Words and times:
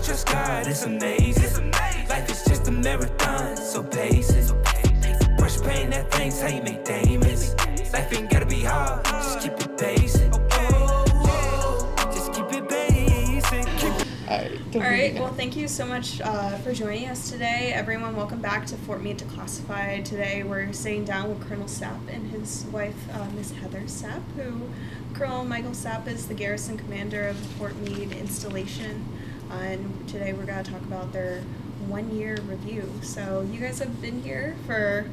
I 0.00 0.02
trust 0.02 0.26
God, 0.28 0.66
it's 0.66 0.84
amazing. 0.84 1.72
Life 2.08 2.30
is 2.30 2.42
just 2.44 2.66
a 2.66 2.70
marathon, 2.70 3.54
so 3.54 3.82
pace. 3.82 4.50
Brush 5.36 5.60
paint 5.60 5.90
that 5.90 6.10
things, 6.10 6.40
how 6.40 6.48
you 6.48 6.62
make 6.62 6.86
diamonds. 6.86 7.54
Life 7.92 8.10
ain't 8.14 8.30
gotta 8.30 8.46
be 8.46 8.62
hard, 8.62 9.04
just 9.04 9.40
keep 9.40 9.52
it 9.60 9.76
basic. 9.76 10.32
All 14.72 14.80
right. 14.80 15.12
Well, 15.14 15.34
thank 15.34 15.54
you 15.56 15.68
so 15.68 15.84
much 15.84 16.20
uh, 16.22 16.56
for 16.58 16.72
joining 16.72 17.08
us 17.08 17.28
today, 17.28 17.72
everyone. 17.74 18.16
Welcome 18.16 18.40
back 18.40 18.64
to 18.66 18.76
Fort 18.76 19.02
Meade 19.02 19.18
Declassified. 19.18 20.04
Today, 20.04 20.44
we're 20.44 20.72
sitting 20.72 21.04
down 21.04 21.28
with 21.28 21.46
Colonel 21.46 21.66
Sapp 21.66 22.00
and 22.08 22.30
his 22.30 22.64
wife, 22.72 22.96
uh, 23.12 23.26
Miss 23.36 23.50
Heather 23.50 23.80
Sapp, 23.80 24.22
who 24.36 24.62
Colonel 25.12 25.44
Michael 25.44 25.72
Sapp 25.72 26.06
is 26.06 26.26
the 26.26 26.34
garrison 26.34 26.78
commander 26.78 27.28
of 27.28 27.38
the 27.38 27.48
Fort 27.58 27.76
Meade 27.76 28.12
installation. 28.12 29.04
And 29.50 30.08
today, 30.08 30.32
we're 30.32 30.44
going 30.46 30.62
to 30.62 30.70
talk 30.70 30.82
about 30.82 31.12
their 31.12 31.40
one-year 31.88 32.38
review. 32.46 32.88
So, 33.02 33.46
you 33.50 33.60
guys 33.60 33.78
have 33.80 34.00
been 34.00 34.22
here 34.22 34.54
for 34.66 35.06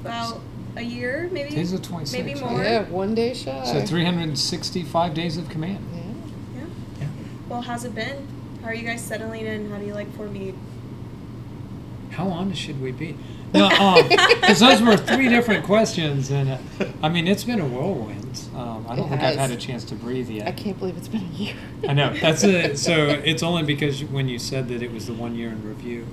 about 0.00 0.40
a 0.76 0.82
year, 0.82 1.28
maybe, 1.32 1.50
Today's 1.50 1.72
the 1.72 1.78
26th, 1.78 2.12
maybe 2.12 2.40
more. 2.40 2.62
Yeah, 2.62 2.82
one 2.84 3.14
day 3.14 3.34
shy. 3.34 3.64
So 3.64 3.84
365 3.84 5.14
days 5.14 5.36
of 5.36 5.48
command. 5.48 5.84
Yeah. 5.92 6.60
Yeah. 6.60 6.66
Yeah. 7.00 7.06
Well, 7.48 7.62
how's 7.62 7.84
it 7.84 7.94
been? 7.94 8.26
How 8.62 8.68
are 8.68 8.74
you 8.74 8.86
guys 8.86 9.00
settling 9.00 9.46
in? 9.46 9.70
How 9.70 9.78
do 9.78 9.86
you 9.86 9.94
like 9.94 10.14
Fort 10.14 10.30
Meade? 10.30 10.54
How 12.10 12.28
honest 12.28 12.60
should 12.60 12.80
we 12.80 12.92
be? 12.92 13.16
No, 13.54 13.68
because 14.08 14.60
those 14.60 14.82
were 14.82 14.96
three 14.96 15.28
different 15.28 15.64
questions, 15.64 16.30
and 16.30 16.50
uh, 16.50 16.58
I 17.02 17.08
mean 17.08 17.26
it's 17.26 17.44
been 17.44 17.60
a 17.60 17.66
whirlwind. 17.66 18.19
Um, 18.56 18.86
I 18.88 18.96
don't 18.96 19.06
It 19.06 19.08
think 19.10 19.22
I've 19.22 19.36
had 19.36 19.50
a 19.50 19.56
chance 19.56 19.84
to 19.84 19.94
breathe 19.94 20.28
yet. 20.30 20.46
I 20.48 20.52
can't 20.52 20.78
believe 20.78 20.96
it's 20.96 21.08
been 21.08 21.22
a 21.22 21.36
year. 21.36 21.54
I 21.88 21.92
know 21.94 22.12
that's 22.14 22.42
it. 22.44 22.78
So 22.90 23.06
it's 23.24 23.42
only 23.42 23.62
because 23.62 24.02
when 24.04 24.28
you 24.28 24.38
said 24.38 24.68
that 24.68 24.82
it 24.82 24.92
was 24.92 25.06
the 25.06 25.12
one 25.14 25.34
year 25.34 25.48
in 25.50 25.66
review 25.66 26.06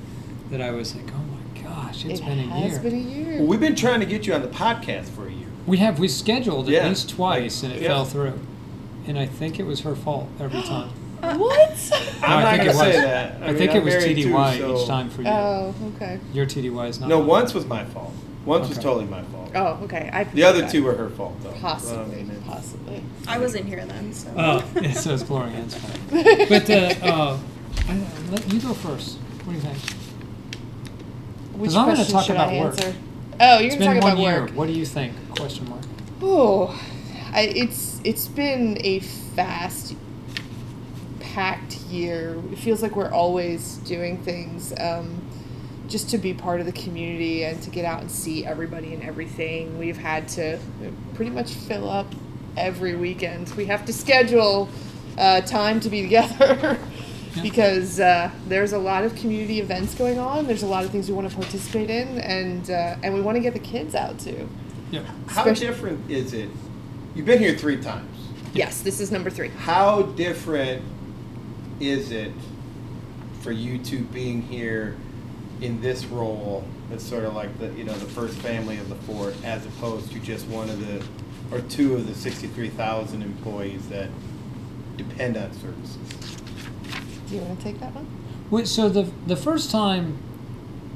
that 0.51 0.61
I 0.61 0.71
was 0.71 0.95
like, 0.95 1.05
oh 1.13 1.17
my 1.17 1.61
gosh, 1.63 2.05
it's 2.05 2.19
it 2.19 2.25
been 2.25 2.39
a 2.39 2.59
year. 2.59 2.67
It's 2.69 2.77
been 2.79 2.93
a 2.95 2.97
year. 2.97 3.37
Well, 3.39 3.47
we've 3.47 3.59
been 3.59 3.75
trying 3.75 3.99
to 3.99 4.05
get 4.05 4.25
you 4.27 4.33
on 4.33 4.41
the 4.41 4.47
podcast 4.47 5.09
for 5.09 5.27
a 5.27 5.31
year. 5.31 5.47
we 5.65 5.77
have 5.77 5.99
we 5.99 6.07
scheduled 6.07 6.69
at 6.69 6.87
least 6.87 7.09
twice, 7.09 7.63
and 7.63 7.73
it 7.73 7.81
Yeah. 7.81 7.89
fell 7.89 8.05
through. 8.05 8.39
And 9.07 9.17
I 9.17 9.25
think 9.25 9.59
it 9.59 9.63
was 9.65 9.81
her 9.81 9.95
fault 9.95 10.27
every 10.39 10.61
time. 10.73 10.89
what? 11.21 11.39
No, 11.39 12.27
I'm 12.27 12.39
I 12.39 12.41
not 12.43 12.49
think 12.51 12.57
gonna 12.57 12.63
it 12.63 12.67
was. 12.67 12.77
say 12.77 12.91
that. 13.01 13.41
I 13.41 13.45
I, 13.45 13.47
mean, 13.47 13.57
think 13.57 13.71
I'm 13.71 13.77
it 13.77 13.83
was 13.85 13.93
married 13.95 14.17
too, 14.17 14.29
TDY 14.29 14.57
so- 14.57 14.77
each 14.81 14.87
time 14.87 15.09
for 15.09 15.21
you. 15.21 15.27
oh, 15.29 15.73
okay. 15.95 16.19
Your 16.33 16.45
TDY 16.45 16.89
is 16.89 16.99
not. 16.99 17.09
No, 17.09 17.19
mine. 17.19 17.27
once 17.27 17.53
was 17.53 17.65
my 17.65 17.85
fault. 17.85 18.13
Once 18.47 18.69
was 18.69 18.77
totally 18.77 19.05
my 19.05 19.21
fault. 19.23 19.51
Oh, 19.55 19.79
okay. 19.83 20.09
I 20.11 20.23
The 20.23 20.43
other 20.43 20.59
forgot. 20.59 20.71
two 20.71 20.83
were 20.83 20.95
her 20.95 21.09
fault, 21.09 21.35
though. 21.43 21.51
possibly, 21.51 21.97
Well, 21.97 22.05
I 22.05 22.15
mean, 22.15 22.31
it's- 22.31 22.43
possibly. 22.47 23.03
I 23.27 23.37
wasn't 23.39 23.65
here 23.65 23.85
then, 23.85 24.13
so. 24.13 24.29
Oh, 24.37 24.63
yeah, 24.81 24.91
so 24.93 25.13
it's 25.13 25.23
Gloria 25.23 25.51
Ann's 25.53 25.75
fault. 25.75 25.99
But 26.49 26.69
uh, 26.69 27.05
uh, 27.05 27.39
I, 27.89 28.01
let 28.31 28.51
you 28.53 28.59
go 28.61 28.73
first. 28.73 29.17
What 29.43 29.53
do 29.53 29.59
you 29.59 29.59
think? 29.61 29.77
Which 31.59 31.71
I'm 31.75 31.85
gonna 31.85 31.95
question 31.95 32.13
talk 32.13 32.25
should 32.25 32.35
about 32.35 32.49
I 32.53 32.59
work. 32.59 32.73
answer? 32.73 32.95
Oh, 33.39 33.57
you're 33.59 33.67
It's 33.67 33.75
gonna 33.75 33.91
been 33.91 34.01
talk 34.01 34.03
one 34.03 34.11
about 34.13 34.21
year. 34.23 34.41
work. 34.41 34.51
What 34.51 34.67
do 34.67 34.73
you 34.73 34.85
think? 34.85 35.13
Question 35.35 35.69
mark. 35.69 35.81
Oh, 36.21 36.79
I, 37.33 37.41
it's 37.41 37.99
it's 38.03 38.27
been 38.27 38.77
a 38.81 38.99
fast, 38.99 39.95
packed 41.19 41.75
year. 41.91 42.41
It 42.51 42.57
feels 42.59 42.81
like 42.81 42.95
we're 42.95 43.11
always 43.11 43.77
doing 43.77 44.17
things 44.23 44.73
um, 44.79 45.21
just 45.87 46.09
to 46.09 46.17
be 46.17 46.33
part 46.33 46.59
of 46.59 46.65
the 46.65 46.71
community 46.71 47.43
and 47.45 47.61
to 47.63 47.69
get 47.69 47.85
out 47.85 48.01
and 48.01 48.11
see 48.11 48.45
everybody 48.45 48.93
and 48.93 49.03
everything. 49.03 49.77
We've 49.79 49.97
had 49.97 50.27
to 50.29 50.59
pretty 51.13 51.31
much 51.31 51.53
fill 51.53 51.89
up 51.89 52.07
every 52.57 52.95
weekend. 52.95 53.49
We 53.51 53.65
have 53.65 53.85
to 53.85 53.93
schedule 53.93 54.69
uh, 55.17 55.41
time 55.41 55.79
to 55.81 55.89
be 55.89 56.01
together. 56.01 56.77
Because 57.43 57.99
uh, 57.99 58.31
there's 58.47 58.73
a 58.73 58.79
lot 58.79 59.03
of 59.03 59.13
community 59.15 59.59
events 59.59 59.93
going 59.93 60.17
on. 60.17 60.47
There's 60.47 60.63
a 60.63 60.67
lot 60.67 60.85
of 60.85 60.89
things 60.89 61.07
we 61.07 61.13
want 61.13 61.29
to 61.29 61.35
participate 61.35 61.87
in, 61.91 62.17
and 62.17 62.67
uh, 62.67 62.95
and 63.03 63.13
we 63.13 63.21
want 63.21 63.35
to 63.35 63.41
get 63.41 63.53
the 63.53 63.59
kids 63.59 63.93
out 63.93 64.17
too. 64.17 64.49
Yeah. 64.89 65.03
How 65.27 65.41
Especially- 65.41 65.67
different 65.67 66.09
is 66.09 66.33
it? 66.33 66.49
You've 67.13 67.27
been 67.27 67.37
here 67.37 67.55
three 67.55 67.79
times. 67.79 68.09
Yes, 68.53 68.81
this 68.81 68.99
is 68.99 69.11
number 69.11 69.29
three. 69.29 69.49
How 69.49 70.01
different 70.01 70.81
is 71.79 72.09
it 72.11 72.31
for 73.41 73.51
you 73.51 73.77
two 73.77 73.99
being 74.05 74.41
here 74.41 74.97
in 75.61 75.81
this 75.81 76.05
role? 76.05 76.63
It's 76.91 77.03
sort 77.03 77.23
of 77.23 77.33
like 77.33 77.57
the 77.59 77.67
you 77.73 77.83
know 77.83 77.93
the 77.93 78.05
first 78.05 78.37
family 78.37 78.77
of 78.77 78.89
the 78.89 78.95
fort, 78.95 79.35
as 79.43 79.65
opposed 79.65 80.11
to 80.11 80.19
just 80.19 80.47
one 80.47 80.69
of 80.69 80.85
the 80.85 81.05
or 81.55 81.61
two 81.61 81.95
of 81.95 82.07
the 82.07 82.15
sixty-three 82.15 82.69
thousand 82.69 83.21
employees 83.21 83.87
that 83.89 84.09
depend 84.95 85.37
on 85.37 85.53
services. 85.53 85.97
Do 87.27 87.35
you 87.35 87.41
want 87.41 87.59
to 87.59 87.63
take 87.63 87.79
that 87.79 87.93
one? 87.93 88.07
Wait, 88.49 88.67
so 88.67 88.89
the 88.89 89.11
the 89.25 89.35
first 89.35 89.71
time 89.71 90.17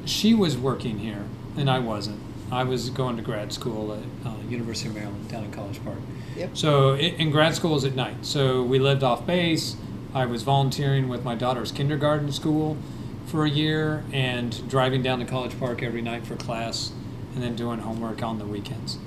she 0.05 0.33
was 0.33 0.57
working 0.57 0.99
here 0.99 1.25
and 1.57 1.69
I 1.69 1.79
wasn't. 1.79 2.19
I 2.51 2.63
was 2.63 2.89
going 2.89 3.15
to 3.17 3.23
grad 3.23 3.53
school 3.53 3.93
at 3.93 4.27
uh, 4.27 4.35
University 4.49 4.89
of 4.89 4.95
Maryland 4.95 5.29
down 5.29 5.45
in 5.45 5.51
College 5.51 5.83
Park. 5.83 5.99
Yep. 6.35 6.57
So 6.57 6.93
i 6.93 6.97
in 6.97 7.31
grad 7.31 7.55
school 7.55 7.75
is 7.75 7.85
at 7.85 7.95
night. 7.95 8.25
So 8.25 8.63
we 8.63 8.79
lived 8.79 9.03
off 9.03 9.25
base. 9.25 9.77
I 10.13 10.25
was 10.25 10.43
volunteering 10.43 11.07
with 11.07 11.23
my 11.23 11.35
daughter's 11.35 11.71
kindergarten 11.71 12.31
school 12.31 12.77
for 13.25 13.45
a 13.45 13.49
year 13.49 14.03
and 14.11 14.67
driving 14.69 15.01
down 15.01 15.19
to 15.19 15.25
College 15.25 15.57
Park 15.59 15.83
every 15.83 16.01
night 16.01 16.25
for 16.25 16.35
class 16.35 16.91
and 17.33 17.43
then 17.43 17.55
doing 17.55 17.79
homework 17.79 18.21
on 18.23 18.39
the 18.39 18.45
weekends. 18.45 18.97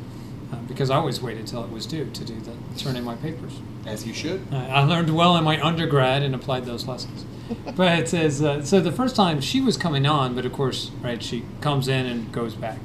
Uh, 0.53 0.57
because 0.69 0.91
I 0.91 0.97
always 0.97 1.21
waited 1.21 1.47
till 1.47 1.65
it 1.65 1.71
was 1.71 1.87
due 1.87 2.11
to 2.11 2.25
do 2.25 2.41
the 2.41 2.79
turn 2.79 2.97
in 2.97 3.05
my 3.05 3.17
papers. 3.17 3.61
As 3.87 4.07
you 4.07 4.15
should. 4.15 4.47
I 4.53 4.67
I 4.67 4.85
learned 4.85 5.15
well 5.15 5.37
in 5.37 5.45
my 5.45 5.61
undergrad 5.61 6.23
and 6.23 6.35
applied 6.35 6.65
those 6.65 6.87
lessons. 6.87 7.25
but 7.77 7.99
it 7.99 8.09
says 8.09 8.43
uh, 8.43 8.65
so. 8.65 8.81
The 8.81 8.93
first 8.93 9.17
time 9.17 9.41
she 9.41 9.61
was 9.61 9.77
coming 9.77 10.07
on, 10.07 10.35
but 10.35 10.47
of 10.47 10.53
course, 10.53 10.91
right, 11.03 11.23
she 11.23 11.45
comes 11.61 11.89
in 11.89 12.07
and 12.07 12.33
goes 12.33 12.55
back. 12.55 12.81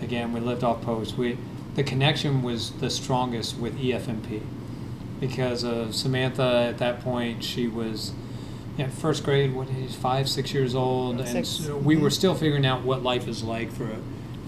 Again, 0.00 0.32
we 0.32 0.40
lived 0.40 0.64
off 0.64 0.80
post. 0.82 1.18
We 1.18 1.38
the 1.74 1.82
connection 1.82 2.42
was 2.42 2.72
the 2.72 2.90
strongest 2.90 3.58
with 3.58 3.78
EFMP 3.78 4.42
because 5.20 5.64
of 5.64 5.94
Samantha. 5.94 6.66
At 6.68 6.78
that 6.78 7.00
point, 7.00 7.44
she 7.44 7.68
was. 7.68 8.12
Yeah, 8.78 8.88
first 8.88 9.24
grade. 9.24 9.54
What 9.54 9.68
he's 9.68 9.94
Five, 9.94 10.28
six 10.28 10.54
years 10.54 10.74
old, 10.74 11.18
and 11.18 11.28
Six. 11.28 11.48
so 11.48 11.76
we 11.76 11.96
were 11.96 12.10
still 12.10 12.34
figuring 12.34 12.64
out 12.64 12.84
what 12.84 13.02
life 13.02 13.26
is 13.28 13.42
like 13.42 13.72
for, 13.72 13.90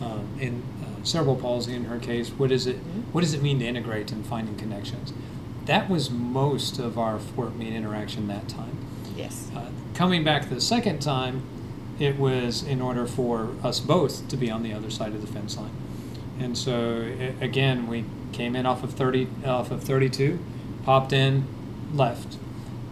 um, 0.03 0.29
in 0.41 0.63
uh, 0.83 1.03
cerebral 1.05 1.37
palsy 1.37 1.75
in 1.75 1.85
her 1.87 1.99
case. 1.99 2.31
What 2.31 2.53
is 2.53 2.67
it? 2.67 2.77
Mhm. 2.77 3.03
What 3.13 3.23
does 3.23 3.35
it 3.35 3.43
mean 3.43 3.59
to 3.59 3.67
integrate 3.67 4.13
and 4.13 4.25
finding 4.25 4.55
connections? 4.55 5.13
That 5.67 5.91
was 5.91 6.11
most 6.11 6.79
of 6.79 6.97
our 6.99 7.19
Fort 7.19 7.57
Meade 7.57 7.73
interaction 7.75 8.29
that 8.29 8.49
time. 8.49 8.77
Yes. 9.17 9.51
Uh, 9.55 9.63
coming 9.95 10.23
back 10.25 10.49
the 10.49 10.61
second 10.61 11.01
time, 11.01 11.43
it 11.99 12.19
was 12.19 12.63
in 12.63 12.81
order 12.81 13.07
for 13.07 13.51
us 13.63 13.81
both 13.81 14.27
to 14.29 14.37
be 14.37 14.51
on 14.51 14.63
the 14.63 14.73
other 14.73 14.91
side 14.91 15.13
of 15.13 15.21
the 15.21 15.27
fence 15.27 15.57
line. 15.57 15.71
And 16.39 16.57
so 16.57 17.05
a- 17.21 17.35
again, 17.45 17.87
we 17.89 18.05
came 18.33 18.55
in 18.57 18.65
off 18.65 18.83
of 18.85 18.93
30, 18.95 19.27
off 19.45 19.71
of 19.71 19.83
32, 19.83 20.39
popped 20.85 21.13
in, 21.13 21.45
left. 21.93 22.37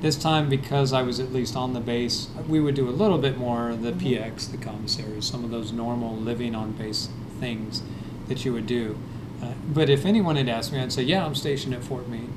This 0.00 0.16
time, 0.16 0.48
because 0.48 0.92
I 0.92 1.03
was 1.03 1.19
at 1.19 1.32
least 1.32 1.56
on 1.56 1.72
the 1.75 1.81
base, 1.81 2.28
we 2.48 2.60
would 2.60 2.76
do 2.76 2.88
a 2.88 2.91
little 2.91 3.19
bit 3.19 3.36
more 3.36 3.70
of 3.70 3.82
the 3.82 3.91
Mhm. 3.92 3.98
PX, 4.00 4.47
the 4.47 4.56
commissary, 4.56 5.20
some 5.20 5.42
of 5.42 5.50
those 5.50 5.72
normal 5.72 6.16
living 6.16 6.54
on 6.54 6.72
base 6.72 7.09
things 7.41 7.82
that 8.28 8.44
you 8.44 8.53
would 8.53 8.66
do. 8.66 8.97
Uh, 9.42 9.47
but 9.72 9.88
if 9.91 10.06
anyone 10.06 10.37
had 10.37 10.48
asked 10.48 10.72
me, 10.72 10.78
I'd 10.81 10.92
say, 10.92 11.03
yeah, 11.03 11.25
I'm 11.26 11.34
stationed 11.34 11.75
at 11.75 11.82
Fort 11.82 12.08
Meade. 12.08 12.28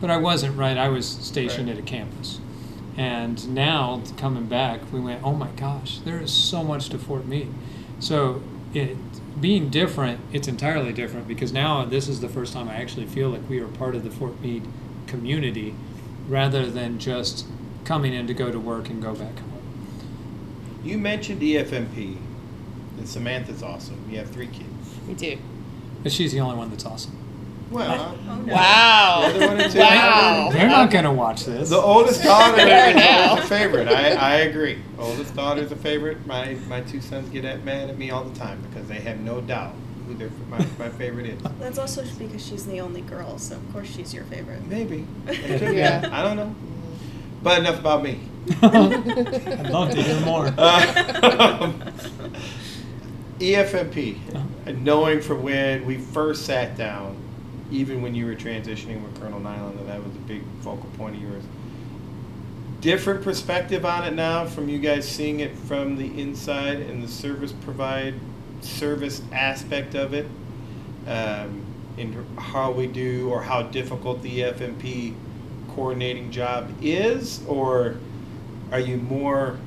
But 0.00 0.10
I 0.10 0.16
wasn't, 0.16 0.56
right? 0.56 0.76
I 0.76 0.88
was 0.88 1.06
stationed 1.06 1.68
Right. 1.68 1.76
at 1.76 1.82
a 1.82 1.86
campus. 1.86 2.38
And 2.96 3.52
now 3.54 4.00
coming 4.16 4.46
back, 4.46 4.80
we 4.92 5.00
went, 5.00 5.20
oh 5.24 5.32
my 5.34 5.48
gosh, 5.56 5.98
there 6.04 6.20
is 6.20 6.30
so 6.30 6.62
much 6.62 6.88
to 6.90 6.98
Fort 6.98 7.26
Meade. 7.26 7.48
So 7.98 8.40
it 8.74 8.96
being 9.40 9.68
different, 9.70 10.20
it's 10.32 10.48
entirely 10.48 10.92
different 10.92 11.26
because 11.28 11.52
now 11.52 11.84
this 11.84 12.08
is 12.08 12.20
the 12.20 12.28
first 12.28 12.52
time 12.52 12.68
I 12.68 12.74
actually 12.76 13.06
feel 13.06 13.28
like 13.28 13.42
we 13.50 13.58
are 13.58 13.66
part 13.66 13.94
of 13.94 14.02
the 14.04 14.10
Fort 14.10 14.40
Meade 14.40 14.62
community 15.06 15.74
rather 16.28 16.68
than 16.70 16.98
just 16.98 17.46
coming 17.84 18.12
in 18.12 18.26
to 18.26 18.34
go 18.34 18.50
to 18.50 18.58
work 18.58 18.88
and 18.88 19.02
go 19.02 19.14
back 19.14 19.38
home. 19.38 19.52
You 20.84 20.98
mentioned 20.98 21.40
EFMP, 21.42 22.16
and 22.98 23.08
Samantha's 23.08 23.62
awesome. 23.62 24.04
You 24.10 24.18
have 24.18 24.30
three 24.30 24.46
kids. 24.48 24.68
We 25.08 25.14
do. 25.14 25.38
But 26.02 26.12
she's 26.12 26.32
the 26.32 26.40
only 26.40 26.56
one 26.56 26.70
that's 26.70 26.84
awesome. 26.86 27.16
Well, 27.70 28.16
Oh, 28.28 28.34
no. 28.36 28.54
Wow. 28.54 29.28
The 29.32 29.34
other 29.44 29.56
one 29.56 29.70
too. 29.70 29.78
Wow. 29.80 30.50
They're 30.52 30.68
not 30.68 30.90
going 30.92 31.02
to 31.04 31.10
watch 31.10 31.44
this. 31.44 31.68
the 31.68 31.76
oldest 31.80 32.22
daughter 32.22 32.60
is 32.60 33.44
a 33.44 33.46
favorite. 33.48 33.88
I, 33.88 34.12
I 34.14 34.34
agree. 34.42 34.78
Oldest 34.98 35.34
daughter's 35.34 35.72
a 35.72 35.76
favorite. 35.76 36.24
My 36.26 36.54
my 36.68 36.80
two 36.82 37.00
sons 37.00 37.28
get 37.30 37.44
at, 37.44 37.64
mad 37.64 37.90
at 37.90 37.98
me 37.98 38.10
all 38.12 38.22
the 38.22 38.38
time 38.38 38.60
because 38.68 38.86
they 38.88 39.00
have 39.00 39.18
no 39.20 39.40
doubt 39.40 39.74
who 40.06 40.14
their 40.14 40.30
my, 40.48 40.58
my 40.78 40.88
favorite 40.88 41.26
is. 41.26 41.42
That's 41.58 41.78
also 41.78 42.04
because 42.18 42.44
she's 42.46 42.64
the 42.66 42.80
only 42.80 43.00
girl, 43.02 43.38
so 43.38 43.56
of 43.56 43.72
course 43.72 43.88
she's 43.94 44.14
your 44.14 44.24
favorite. 44.24 44.66
Maybe. 44.66 45.06
It 45.26 45.58
could 45.60 45.70
be. 45.70 45.76
Yeah. 45.76 46.08
I 46.12 46.22
don't 46.22 46.36
know. 46.36 46.54
But 47.42 47.58
enough 47.60 47.78
about 47.80 48.02
me. 48.02 48.20
I'd 48.62 49.70
love 49.70 49.90
to 49.90 50.02
hear 50.02 50.20
more. 50.20 50.46
Uh, 50.58 51.72
EFMP, 53.38 54.16
Uh-huh. 54.34 54.42
and 54.66 54.82
knowing 54.84 55.20
from 55.20 55.42
when 55.42 55.84
we 55.84 55.98
first 55.98 56.46
sat 56.46 56.76
down, 56.76 57.16
even 57.70 58.00
when 58.00 58.14
you 58.14 58.24
were 58.26 58.34
transitioning 58.34 59.02
with 59.02 59.20
Colonel 59.20 59.40
Nyland, 59.40 59.78
and 59.78 59.88
that 59.88 60.02
was 60.02 60.14
a 60.14 60.18
big 60.20 60.42
focal 60.62 60.88
point 60.96 61.16
of 61.16 61.22
yours. 61.22 61.42
different 62.80 63.22
perspective 63.22 63.84
on 63.84 64.04
it 64.04 64.14
now 64.14 64.44
from 64.46 64.68
you 64.68 64.78
guys 64.78 65.06
seeing 65.08 65.40
it 65.40 65.56
from 65.56 65.96
the 65.96 66.06
inside 66.20 66.78
and 66.78 67.02
the 67.02 67.08
service 67.08 67.50
provide 67.52 68.14
service 68.66 69.22
aspect 69.32 69.94
of 69.94 70.14
it 70.14 70.26
um, 71.06 71.64
in 71.96 72.26
how 72.36 72.70
we 72.70 72.86
do 72.86 73.30
or 73.30 73.42
how 73.42 73.62
difficult 73.62 74.22
the 74.22 74.40
FMP 74.40 75.14
coordinating 75.74 76.30
job 76.30 76.70
is 76.82 77.44
or 77.46 77.96
are 78.72 78.80
you 78.80 78.96
more 78.96 79.58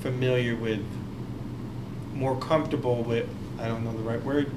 familiar 0.00 0.54
with 0.56 0.84
more 2.14 2.38
comfortable 2.38 3.02
with 3.02 3.28
I 3.58 3.68
don't 3.68 3.84
know 3.84 3.92
the 3.92 4.02
right 4.02 4.22
word 4.22 4.50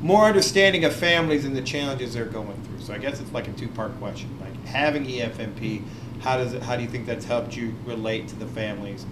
more 0.00 0.24
understanding 0.24 0.84
of 0.84 0.94
families 0.94 1.44
and 1.44 1.56
the 1.56 1.62
challenges 1.62 2.14
they're 2.14 2.24
going 2.24 2.60
through? 2.64 2.80
So 2.80 2.92
I 2.92 2.98
guess 2.98 3.20
it's 3.20 3.32
like 3.32 3.48
a 3.48 3.52
two 3.52 3.68
part 3.68 3.96
question 3.98 4.28
like 4.40 4.66
having 4.66 5.04
EFMP 5.06 5.82
how 6.22 6.36
does 6.36 6.54
it 6.54 6.62
how 6.62 6.76
do 6.76 6.82
you 6.82 6.88
think 6.88 7.06
that's 7.06 7.24
helped 7.24 7.56
you 7.56 7.74
relate 7.84 8.28
to 8.28 8.36
the 8.36 8.46
families? 8.46 9.04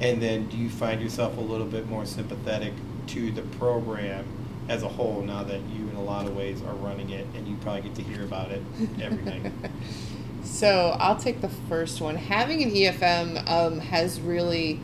And 0.00 0.20
then 0.20 0.48
do 0.48 0.56
you 0.56 0.68
find 0.68 1.00
yourself 1.00 1.38
a 1.38 1.40
little 1.40 1.66
bit 1.66 1.88
more 1.88 2.04
sympathetic 2.04 2.72
to 3.08 3.30
the 3.32 3.42
program 3.42 4.26
as 4.68 4.82
a 4.82 4.88
whole 4.88 5.22
now 5.22 5.44
that 5.44 5.60
you 5.68 5.88
in 5.88 5.96
a 5.96 6.02
lot 6.02 6.26
of 6.26 6.36
ways 6.36 6.60
are 6.62 6.74
running 6.74 7.10
it 7.10 7.26
and 7.34 7.46
you 7.46 7.56
probably 7.58 7.82
get 7.82 7.94
to 7.94 8.02
hear 8.02 8.24
about 8.24 8.50
it 8.50 8.60
every 9.00 9.22
night 9.22 9.52
So 10.46 10.96
I'll 11.00 11.16
take 11.16 11.40
the 11.40 11.48
first 11.48 12.00
one. 12.00 12.16
Having 12.16 12.62
an 12.62 12.70
EFM 12.70 13.50
um, 13.50 13.80
has 13.80 14.20
really 14.20 14.80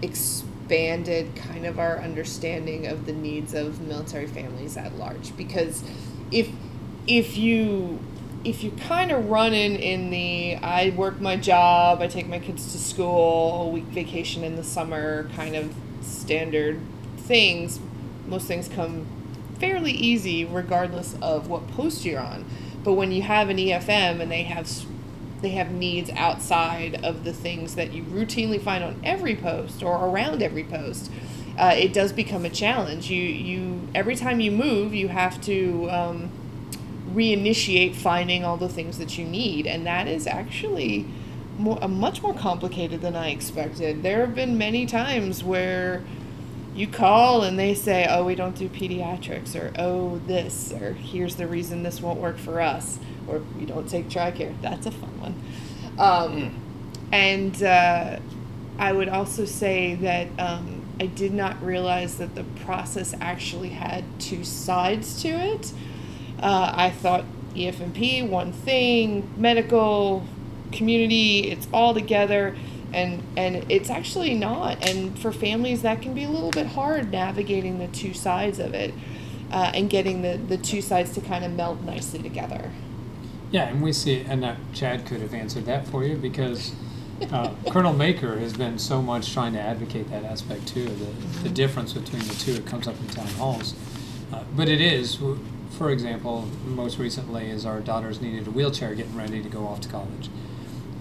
expanded 0.00 1.34
kind 1.34 1.66
of 1.66 1.78
our 1.78 1.98
understanding 2.00 2.86
of 2.86 3.04
the 3.04 3.12
needs 3.12 3.52
of 3.52 3.80
military 3.80 4.26
families 4.26 4.76
at 4.76 4.96
large. 4.96 5.36
Because 5.36 5.82
if 6.30 6.48
if 7.06 7.36
you 7.36 7.98
if 8.44 8.62
you're 8.62 8.76
kind 8.76 9.10
of 9.10 9.28
running 9.28 9.74
in 9.74 10.10
the 10.10 10.56
I 10.56 10.90
work 10.90 11.20
my 11.20 11.36
job, 11.36 12.00
I 12.00 12.06
take 12.06 12.28
my 12.28 12.38
kids 12.38 12.72
to 12.72 12.78
school, 12.78 13.62
a 13.62 13.68
week 13.68 13.84
vacation 13.84 14.44
in 14.44 14.54
the 14.56 14.64
summer 14.64 15.28
kind 15.34 15.56
of 15.56 15.74
standard 16.00 16.80
things, 17.22 17.80
most 18.26 18.46
things 18.46 18.68
come 18.68 19.06
fairly 19.58 19.92
easy 19.92 20.44
regardless 20.44 21.16
of 21.22 21.48
what 21.48 21.68
post 21.68 22.04
you're 22.04 22.20
on. 22.20 22.44
But 22.82 22.94
when 22.94 23.12
you 23.12 23.22
have 23.22 23.48
an 23.48 23.58
EFM 23.58 24.20
and 24.20 24.30
they 24.30 24.42
have 24.42 24.68
they 25.40 25.50
have 25.50 25.72
needs 25.72 26.08
outside 26.10 27.04
of 27.04 27.24
the 27.24 27.32
things 27.32 27.74
that 27.74 27.92
you 27.92 28.04
routinely 28.04 28.60
find 28.60 28.84
on 28.84 29.00
every 29.04 29.34
post 29.34 29.82
or 29.82 29.96
around 30.06 30.40
every 30.40 30.62
post, 30.62 31.10
uh, 31.58 31.74
it 31.76 31.92
does 31.92 32.12
become 32.12 32.44
a 32.44 32.50
challenge. 32.50 33.10
You 33.10 33.22
you 33.22 33.88
every 33.94 34.16
time 34.16 34.40
you 34.40 34.50
move, 34.50 34.94
you 34.94 35.08
have 35.08 35.40
to 35.42 35.88
um, 35.90 36.30
reinitiate 37.12 37.94
finding 37.94 38.44
all 38.44 38.56
the 38.56 38.68
things 38.68 38.98
that 38.98 39.18
you 39.18 39.24
need, 39.24 39.66
and 39.66 39.86
that 39.86 40.08
is 40.08 40.26
actually 40.26 41.06
more, 41.58 41.82
uh, 41.82 41.88
much 41.88 42.22
more 42.22 42.34
complicated 42.34 43.00
than 43.00 43.14
I 43.14 43.30
expected. 43.30 44.02
There 44.02 44.20
have 44.20 44.34
been 44.34 44.56
many 44.56 44.86
times 44.86 45.44
where 45.44 46.02
you 46.74 46.86
call 46.86 47.42
and 47.42 47.58
they 47.58 47.74
say, 47.74 48.06
"Oh, 48.08 48.24
we 48.24 48.34
don't 48.34 48.56
do 48.56 48.68
pediatrics," 48.68 49.54
or 49.54 49.72
"Oh, 49.78 50.20
this," 50.26 50.72
or 50.72 50.92
"Here's 50.92 51.36
the 51.36 51.46
reason 51.46 51.82
this 51.82 52.00
won't 52.00 52.20
work 52.20 52.38
for 52.38 52.60
us," 52.60 52.98
or 53.28 53.42
"We 53.58 53.66
don't 53.66 53.88
take 53.88 54.08
TRICARE." 54.08 54.54
That's 54.62 54.86
a 54.86 54.90
fun 54.90 55.20
one. 55.20 55.34
Um, 55.98 56.54
And 57.12 57.62
uh, 57.62 58.18
I 58.78 58.92
would 58.92 59.08
also 59.08 59.44
say 59.44 59.94
that 59.96 60.28
um, 60.38 60.82
I 60.98 61.06
did 61.06 61.34
not 61.34 61.62
realize 61.62 62.16
that 62.16 62.34
the 62.34 62.44
process 62.64 63.14
actually 63.20 63.70
had 63.70 64.04
two 64.18 64.44
sides 64.44 65.20
to 65.22 65.28
it. 65.28 65.72
Uh, 66.40 66.72
I 66.74 66.90
thought 66.90 67.24
EFMP, 67.54 68.26
one 68.28 68.52
thing, 68.52 69.30
medical, 69.36 70.24
community, 70.72 71.50
it's 71.50 71.68
all 71.72 71.92
together, 71.92 72.56
and 72.92 73.22
and 73.36 73.70
it's 73.70 73.90
actually 73.90 74.34
not. 74.34 74.88
And 74.88 75.18
for 75.18 75.32
families, 75.32 75.82
that 75.82 76.02
can 76.02 76.14
be 76.14 76.24
a 76.24 76.30
little 76.30 76.50
bit 76.50 76.66
hard 76.66 77.10
navigating 77.10 77.78
the 77.78 77.88
two 77.88 78.14
sides 78.14 78.58
of 78.58 78.74
it, 78.74 78.94
uh, 79.50 79.72
and 79.74 79.88
getting 79.90 80.22
the 80.22 80.36
the 80.36 80.56
two 80.56 80.82
sides 80.82 81.12
to 81.14 81.20
kind 81.20 81.44
of 81.44 81.52
meld 81.52 81.84
nicely 81.84 82.20
together. 82.20 82.70
Yeah, 83.50 83.68
and 83.68 83.82
we 83.82 83.92
see, 83.92 84.20
and 84.20 84.44
uh, 84.44 84.56
Chad 84.72 85.04
could 85.04 85.20
have 85.20 85.34
answered 85.34 85.66
that 85.66 85.86
for 85.86 86.04
you 86.04 86.16
because 86.16 86.72
uh, 87.30 87.50
Colonel 87.70 87.92
Maker 87.92 88.38
has 88.38 88.54
been 88.54 88.78
so 88.78 89.02
much 89.02 89.32
trying 89.32 89.52
to 89.52 89.60
advocate 89.60 90.10
that 90.10 90.24
aspect 90.24 90.66
too, 90.68 90.86
the, 90.86 91.42
the 91.42 91.48
difference 91.50 91.92
between 91.92 92.22
the 92.22 92.34
two. 92.34 92.52
It 92.52 92.66
comes 92.66 92.88
up 92.88 92.98
in 92.98 93.08
town 93.08 93.26
halls. 93.26 93.74
Uh, 94.32 94.42
but 94.56 94.68
it 94.68 94.80
is, 94.80 95.18
for 95.70 95.90
example, 95.90 96.48
most 96.64 96.98
recently 96.98 97.50
is 97.50 97.66
our 97.66 97.80
daughters 97.80 98.22
needed 98.22 98.46
a 98.46 98.50
wheelchair 98.50 98.94
getting 98.94 99.16
ready 99.16 99.42
to 99.42 99.48
go 99.50 99.66
off 99.66 99.82
to 99.82 99.88
college. 99.88 100.30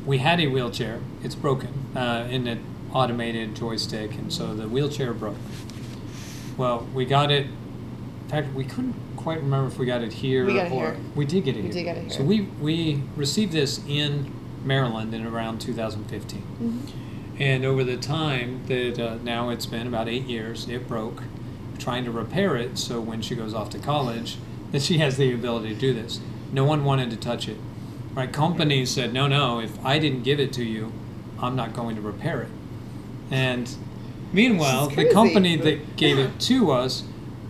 We 0.06 0.18
had 0.18 0.39
a 0.39 0.48
wheelchair, 0.48 1.00
it's 1.24 1.36
broken, 1.36 1.69
uh, 1.95 2.27
in 2.30 2.48
an 2.48 2.63
automated 2.94 3.56
joystick, 3.56 4.13
and 4.15 4.33
so 4.33 4.53
the 4.56 4.68
wheelchair 4.68 5.13
broke. 5.13 5.36
Well, 6.57 6.88
we 6.94 7.06
got 7.06 7.31
it. 7.31 7.45
In 7.45 8.27
fact, 8.30 8.53
we 8.53 8.63
couldn't 8.63 8.95
quite 9.15 9.39
remember 9.42 9.68
if 9.68 9.77
we 9.77 9.86
got 9.86 10.01
it 10.01 10.13
here 10.13 10.45
We 10.45 10.56
got 10.56 10.68
it 10.68 10.71
or 10.71 10.92
here. 10.94 10.98
we 11.15 11.25
did 11.25 11.44
get 11.44 11.56
it 11.56 11.57
We 11.57 11.63
here. 11.65 11.71
did 11.74 11.83
get 11.83 11.98
it 11.98 12.01
here. 12.03 12.09
So 12.12 12.24
we 12.24 12.42
we 12.59 13.03
received 13.15 13.51
this 13.51 13.80
in 13.88 14.33
Maryland 14.63 15.13
in 15.13 15.25
around 15.25 15.62
2015, 15.62 16.88
and 17.39 17.65
over 17.65 17.83
the 17.83 17.98
time 17.98 18.62
that 18.68 19.00
uh, 19.00 19.18
now 19.24 19.50
it's 19.50 19.65
been 19.65 19.86
about 19.88 20.07
eight 20.07 20.25
years, 20.25 20.68
it 20.68 20.88
broke. 20.88 21.24
Trying 21.77 22.06
to 22.06 22.12
repair 22.12 22.56
it 22.57 22.77
so 22.77 23.01
when 23.01 23.21
she 23.24 23.33
goes 23.36 23.56
off 23.56 23.71
to 23.71 23.80
college, 23.80 24.38
that 24.71 24.81
she 24.88 25.00
has 25.00 25.18
the 25.18 25.33
ability 25.33 25.74
to 25.74 25.80
do 25.80 25.94
this. 25.94 26.19
No 26.51 26.63
one 26.63 26.83
wanted 26.83 27.09
to 27.12 27.18
touch 27.18 27.48
it. 27.48 27.57
Right? 28.13 28.31
Companies 28.31 28.92
said, 28.92 29.13
no, 29.13 29.28
no. 29.28 29.60
If 29.60 29.84
I 29.86 30.00
didn't 30.00 30.24
give 30.24 30.40
it 30.40 30.52
to 30.54 30.63
you, 30.63 30.92
I'm 31.40 31.56
not 31.56 31.74
going 31.74 31.96
to 31.96 32.02
repair 32.02 32.42
it. 32.42 32.50
And 33.30 33.74
meanwhile, 34.34 34.90
the 34.90 35.10
company 35.12 35.56
that 35.58 35.96
gave 35.96 36.18
it 36.19 36.40
to 36.42 36.72
us, 36.72 37.04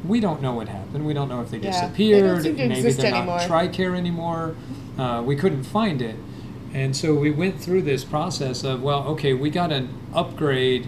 we 0.06 0.19
don't 0.19 0.42
know 0.42 0.54
what 0.54 0.68
happened. 0.69 1.06
We 1.06 1.13
don't 1.13 1.30
know 1.30 1.42
if 1.42 1.50
they 1.50 1.58
Yeah, 1.58 1.72
they 1.72 1.72
disappeared. 1.72 2.44
to 2.44 2.54
Maybe 2.54 2.92
they're 2.92 3.06
anymore. 3.13 3.38
not 3.38 3.50
TRICARE 3.50 3.96
anymore. 3.98 4.56
Uh, 4.98 5.24
we 5.25 5.36
couldn't 5.36 5.63
find 5.63 6.02
it. 6.02 6.16
And 6.74 6.96
so 6.96 7.13
we 7.16 7.31
went 7.31 7.60
through 7.60 7.81
this 7.81 8.04
process 8.04 8.63
of, 8.63 8.81
well, 8.81 9.04
okay, 9.10 9.34
we 9.34 9.50
got 9.50 9.72
an 9.72 9.90
upgrade 10.13 10.88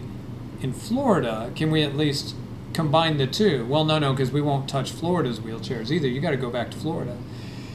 in 0.62 0.72
Florida. 0.72 1.52
Can 1.56 1.72
we 1.72 1.81
at 1.84 1.96
least 1.98 2.36
combine 2.74 3.18
the 3.18 3.28
two? 3.28 3.66
Well, 3.66 3.84
no, 3.86 4.00
no, 4.00 4.14
because 4.14 4.31
we 4.31 4.42
won't 4.42 4.70
touch 4.70 4.92
Florida's 4.92 5.40
wheelchairs 5.40 5.92
either. 5.92 6.08
You 6.08 6.22
got 6.22 6.31
to 6.31 6.38
go 6.38 6.50
back 6.50 6.72
to 6.72 6.78
Florida. 6.78 7.18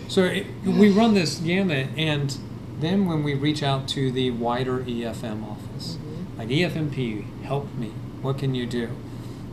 So 0.09 0.25
it, 0.25 0.47
we 0.65 0.91
run 0.91 1.13
this 1.13 1.37
gamut, 1.37 1.89
and 1.97 2.35
then 2.81 3.07
when 3.07 3.23
we 3.23 3.35
reach 3.35 3.63
out 3.63 3.87
to 3.89 4.11
the 4.11 4.31
wider 4.31 4.79
EFM 4.79 5.47
office, 5.47 5.99
like 6.39 6.51
E 6.51 6.63
EFMP, 6.63 7.43
help 7.43 7.75
me. 7.75 7.89
What 8.23 8.39
can 8.39 8.55
you 8.55 8.65
do? 8.65 8.89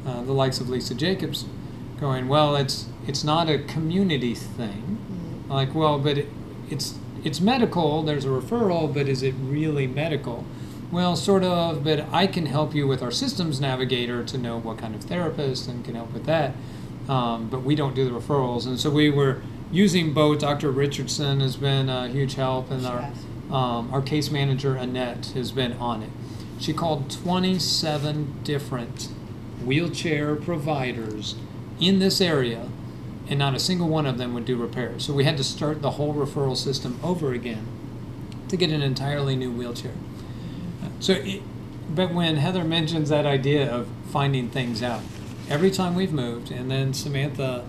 Uh, 0.07 0.21
the 0.21 0.31
likes 0.31 0.61
of 0.61 0.69
Lisa 0.69 0.95
Jacobs, 0.95 1.45
going, 1.99 2.29
well, 2.29 2.55
it's 2.55 2.87
it's 3.05 3.23
not 3.23 3.49
a 3.49 3.59
community 3.59 4.33
thing. 4.33 5.45
Like, 5.49 5.75
well, 5.75 5.99
but 5.99 6.19
it, 6.19 6.29
it's 6.69 6.97
it's 7.25 7.41
medical. 7.41 8.01
There's 8.03 8.23
a 8.23 8.29
referral, 8.29 8.93
but 8.93 9.09
is 9.09 9.23
it 9.23 9.35
really 9.37 9.87
medical? 9.87 10.45
Well, 10.89 11.17
sort 11.17 11.43
of, 11.43 11.83
but 11.83 12.07
I 12.13 12.27
can 12.27 12.45
help 12.45 12.73
you 12.73 12.87
with 12.87 13.01
our 13.01 13.11
systems 13.11 13.59
navigator 13.59 14.23
to 14.23 14.37
know 14.37 14.57
what 14.57 14.77
kind 14.77 14.95
of 14.95 15.03
therapist 15.03 15.67
and 15.67 15.83
can 15.83 15.95
help 15.95 16.13
with 16.13 16.25
that. 16.25 16.53
Um, 17.09 17.49
but 17.49 17.63
we 17.63 17.75
don't 17.75 17.93
do 17.93 18.05
the 18.05 18.17
referrals, 18.17 18.65
and 18.65 18.79
so 18.79 18.89
we 18.89 19.09
were 19.09 19.41
using 19.75 20.13
both. 20.13 20.39
Dr. 20.39 20.71
Richardson 20.71 21.41
has 21.41 21.57
been 21.57 21.89
a 21.89 22.07
huge 22.07 22.35
help, 22.35 22.71
and 22.71 22.85
our 22.85 23.11
um, 23.51 23.93
our 23.93 24.01
case 24.01 24.31
manager 24.31 24.75
Annette 24.75 25.27
has 25.35 25.51
been 25.51 25.73
on 25.73 26.01
it. 26.01 26.09
She 26.59 26.73
called 26.73 27.11
27 27.11 28.39
different 28.43 29.09
wheelchair 29.63 30.35
providers 30.35 31.35
in 31.79 31.99
this 31.99 32.19
area, 32.19 32.69
and 33.27 33.37
not 33.37 33.53
a 33.53 33.59
single 33.59 33.87
one 33.87 34.07
of 34.07 34.17
them 34.17 34.33
would 34.33 34.45
do 34.45 34.55
repairs. 34.55 35.05
So 35.05 35.13
we 35.13 35.25
had 35.25 35.37
to 35.37 35.43
start 35.43 35.81
the 35.81 35.91
whole 35.91 36.13
referral 36.13 36.57
system 36.57 36.99
over 37.03 37.33
again 37.33 37.67
to 38.47 38.57
get 38.57 38.71
an 38.71 38.81
entirely 38.81 39.35
new 39.35 39.51
wheelchair. 39.51 39.93
So, 40.99 41.13
it, 41.13 41.43
but 41.93 42.13
when 42.13 42.37
Heather 42.37 42.63
mentions 42.63 43.09
that 43.09 43.25
idea 43.25 43.71
of 43.71 43.87
finding 44.11 44.49
things 44.49 44.81
out, 44.81 45.01
every 45.49 45.69
time 45.69 45.93
we've 45.93 46.13
moved, 46.13 46.51
and 46.51 46.71
then 46.71 46.93
Samantha, 46.93 47.65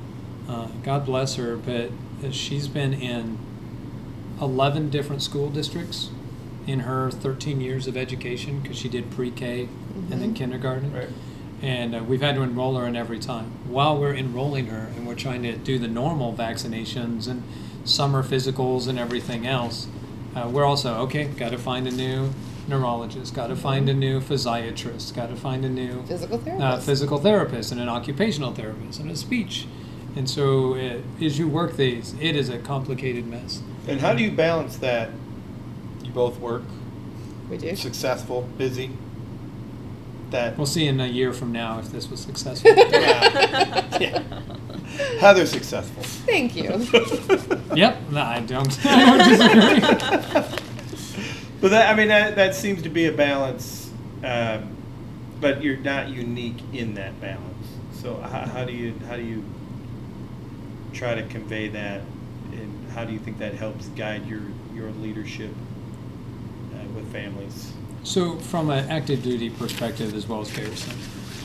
uh, 0.49 0.69
God 0.83 1.05
bless 1.07 1.37
her, 1.37 1.57
but 1.57 1.91
she's 2.33 2.69
been 2.69 2.93
in 2.95 3.38
11 4.41 4.91
different 4.91 5.23
school 5.23 5.50
districts 5.50 6.11
in 6.67 6.81
her 6.81 7.11
13 7.11 7.61
years 7.61 7.87
of 7.87 7.97
education 7.97 8.61
because 8.61 8.76
she 8.76 8.88
did 8.88 9.11
pre-K 9.11 9.69
and 10.11 10.21
then 10.21 10.35
kindergarten. 10.35 10.93
Right. 10.93 11.09
And 11.62 11.95
uh, 11.95 12.05
we've 12.05 12.21
had 12.21 12.35
to 12.35 12.43
enroll 12.43 12.76
her 12.76 12.87
in 12.87 12.97
every 12.97 13.19
time. 13.19 13.53
While 13.69 13.99
we're 13.99 14.15
enrolling 14.15 14.67
her 14.67 14.88
and 14.97 15.07
we're 15.07 15.15
trying 15.15 15.43
to 15.45 15.57
do 15.57 15.79
the 15.79 15.88
normal 15.88 16.35
vaccinations 16.35 17.29
and 17.29 17.43
summer 17.85 18.23
physicals 18.23 18.88
and 18.88 18.99
everything 18.99 19.47
else, 19.47 19.87
uh, 20.35 20.49
we're 20.53 20.67
also, 20.67 20.97
okay, 21.05 21.25
got 21.25 21.53
to 21.53 21.59
find 21.59 21.87
a 21.88 21.91
new 21.91 22.31
neurologist, 22.69 23.33
got 23.35 23.47
to 23.47 23.57
find 23.57 23.88
a 23.88 23.95
new 23.95 24.21
physiatrist, 24.21 25.15
got 25.15 25.31
to 25.31 25.37
find 25.37 25.65
a 25.65 25.69
new 25.69 26.03
Physical 26.03 26.37
uh, 26.37 26.41
therapist. 26.43 26.87
physical 26.87 27.19
therapist 27.19 27.73
and 27.73 27.81
an 27.81 27.88
occupational 27.88 28.53
therapist 28.53 29.00
and 29.00 29.11
a 29.11 29.17
speech. 29.17 29.67
And 30.16 30.28
so 30.28 30.75
uh 30.75 31.00
as 31.25 31.38
you 31.38 31.46
work 31.49 31.76
these, 31.76 32.14
it 32.20 32.35
is 32.37 32.49
a 32.49 32.58
complicated 32.58 33.26
mess. 33.26 33.62
And 33.87 34.00
how 34.00 34.14
do 34.14 34.23
you 34.23 34.30
balance 34.32 34.76
that? 34.78 35.11
You 36.02 36.11
both 36.11 36.38
work 36.40 36.62
We 37.50 37.58
do. 37.58 37.76
successful, 37.76 38.49
busy. 38.58 38.90
That 40.30 40.56
We'll 40.56 40.66
see 40.66 40.87
in 40.88 41.00
a 41.00 41.06
year 41.06 41.32
from 41.32 41.52
now 41.52 41.78
if 41.78 41.92
this 41.92 42.08
was 42.11 42.20
successful. 42.20 42.73
Yeah. 42.76 43.85
Yeah. 44.00 44.23
Heather's 45.20 45.50
successful. 45.50 46.02
Thank 46.02 46.54
you. 46.56 46.70
yep, 47.75 47.99
no, 48.11 48.20
I 48.23 48.40
don't. 48.40 48.78
I 48.85 49.28
disagree. 49.28 50.58
But 51.61 51.70
that, 51.70 51.90
I 51.90 51.94
mean, 51.96 52.08
that, 52.08 52.37
that 52.37 52.54
seems 52.54 52.82
to 52.82 52.88
be 52.90 53.06
a 53.06 53.12
balance, 53.12 53.90
um, 54.23 54.76
but 55.40 55.62
you're 55.62 55.78
not 55.78 56.08
unique 56.08 56.58
in 56.73 56.94
that 56.94 57.18
balance. 57.20 57.66
So 58.00 58.16
how, 58.16 58.46
how 58.46 58.64
do 58.64 58.73
you 58.73 58.94
how 59.08 59.16
do 59.16 59.23
you 59.23 59.42
try 60.97 61.15
to 61.15 61.23
convey 61.25 61.69
that, 61.69 62.00
and 62.53 62.91
how 62.91 63.05
do 63.05 63.12
you 63.12 63.19
think 63.19 63.38
that 63.38 63.55
helps 63.55 63.87
guide 63.88 64.26
your 64.26 64.43
your 64.75 64.91
leadership 64.93 65.50
uh, 66.75 66.85
with 66.95 67.11
families? 67.12 67.73
So, 68.03 68.37
from 68.38 68.71
an 68.71 68.88
active 68.91 69.23
duty 69.23 69.50
perspective 69.50 70.15
as 70.15 70.26
well 70.26 70.41
as 70.41 70.50
Garrison, 70.50 70.97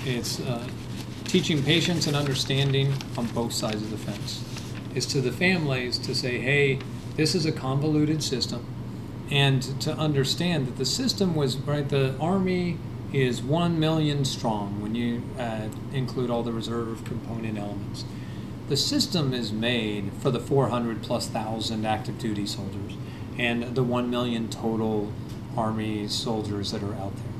it's 0.05 0.39
uh, 0.39 0.67
teaching 1.25 1.63
patience 1.63 2.07
and 2.07 2.15
understanding 2.15 2.93
on 3.17 3.25
both 3.27 3.53
sides 3.53 3.81
of 3.81 3.91
the 3.91 3.97
fence. 3.97 4.43
It's 4.93 5.05
to 5.07 5.21
the 5.21 5.31
families 5.31 5.97
to 5.99 6.13
say, 6.13 6.39
hey, 6.39 6.79
this 7.15 7.35
is 7.35 7.45
a 7.45 7.51
convoluted 7.51 8.23
system, 8.23 8.65
and 9.29 9.63
to 9.81 9.93
understand 9.93 10.67
that 10.67 10.77
the 10.77 10.85
system 10.85 11.35
was, 11.35 11.57
right, 11.57 11.87
the 11.87 12.15
Army 12.19 12.77
is 13.13 13.41
one 13.41 13.79
million 13.79 14.23
strong 14.23 14.81
when 14.81 14.95
you 14.95 15.21
uh, 15.37 15.67
include 15.93 16.29
all 16.29 16.43
the 16.43 16.53
reserve 16.53 17.03
component 17.03 17.57
elements. 17.57 18.05
The 18.71 18.77
system 18.77 19.33
is 19.33 19.51
made 19.51 20.13
for 20.21 20.31
the 20.31 20.39
400 20.39 21.01
plus 21.01 21.27
thousand 21.27 21.85
active 21.85 22.17
duty 22.17 22.47
soldiers 22.47 22.93
and 23.37 23.75
the 23.75 23.83
1 23.83 24.09
million 24.09 24.47
total 24.47 25.11
Army 25.57 26.07
soldiers 26.07 26.71
that 26.71 26.81
are 26.81 26.95
out 26.95 27.13
there. 27.17 27.33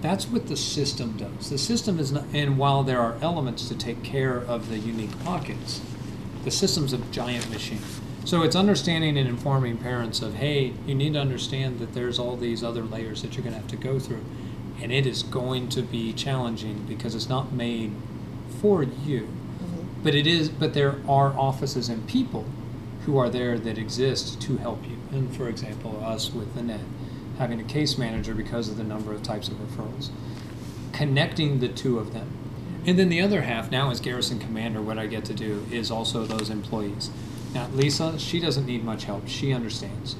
That's 0.00 0.28
what 0.28 0.46
the 0.46 0.56
system 0.56 1.16
does. 1.16 1.50
The 1.50 1.58
system 1.58 1.98
is 1.98 2.12
not, 2.12 2.26
and 2.32 2.56
while 2.56 2.84
there 2.84 3.00
are 3.00 3.16
elements 3.20 3.66
to 3.66 3.74
take 3.76 4.04
care 4.04 4.36
of 4.38 4.68
the 4.68 4.78
unique 4.78 5.18
pockets, 5.24 5.80
the 6.44 6.52
system's 6.52 6.92
a 6.92 6.98
giant 6.98 7.50
machine. 7.50 7.82
So 8.24 8.44
it's 8.44 8.54
understanding 8.54 9.18
and 9.18 9.28
informing 9.28 9.78
parents 9.78 10.22
of, 10.22 10.34
hey, 10.34 10.72
you 10.86 10.94
need 10.94 11.14
to 11.14 11.20
understand 11.20 11.80
that 11.80 11.94
there's 11.94 12.20
all 12.20 12.36
these 12.36 12.62
other 12.62 12.84
layers 12.84 13.22
that 13.22 13.34
you're 13.34 13.42
going 13.42 13.56
to 13.56 13.60
have 13.60 13.70
to 13.70 13.76
go 13.76 13.98
through. 13.98 14.24
And 14.80 14.92
it 14.92 15.04
is 15.04 15.24
going 15.24 15.68
to 15.70 15.82
be 15.82 16.12
challenging 16.12 16.84
because 16.88 17.16
it's 17.16 17.28
not 17.28 17.50
made 17.52 17.90
for 18.60 18.84
you. 18.84 19.35
But 20.06 20.14
it 20.14 20.28
is 20.28 20.48
but 20.50 20.72
there 20.72 21.00
are 21.08 21.36
offices 21.36 21.88
and 21.88 22.06
people 22.06 22.44
who 23.06 23.18
are 23.18 23.28
there 23.28 23.58
that 23.58 23.76
exist 23.76 24.40
to 24.42 24.56
help 24.58 24.84
you. 24.84 24.98
And 25.10 25.34
for 25.36 25.48
example, 25.48 26.00
us 26.04 26.32
with 26.32 26.56
Annette, 26.56 26.78
having 27.38 27.58
a 27.60 27.64
case 27.64 27.98
manager 27.98 28.32
because 28.32 28.68
of 28.68 28.76
the 28.76 28.84
number 28.84 29.12
of 29.12 29.24
types 29.24 29.48
of 29.48 29.54
referrals. 29.54 30.10
Connecting 30.92 31.58
the 31.58 31.66
two 31.66 31.98
of 31.98 32.14
them. 32.14 32.30
And 32.86 32.96
then 32.96 33.08
the 33.08 33.20
other 33.20 33.40
half 33.40 33.72
now 33.72 33.90
as 33.90 33.98
garrison 33.98 34.38
commander, 34.38 34.80
what 34.80 34.96
I 34.96 35.06
get 35.06 35.24
to 35.24 35.34
do 35.34 35.66
is 35.72 35.90
also 35.90 36.24
those 36.24 36.50
employees. 36.50 37.10
Now 37.52 37.66
Lisa, 37.72 38.16
she 38.16 38.38
doesn't 38.38 38.64
need 38.64 38.84
much 38.84 39.06
help. 39.06 39.26
She 39.26 39.52
understands. 39.52 40.14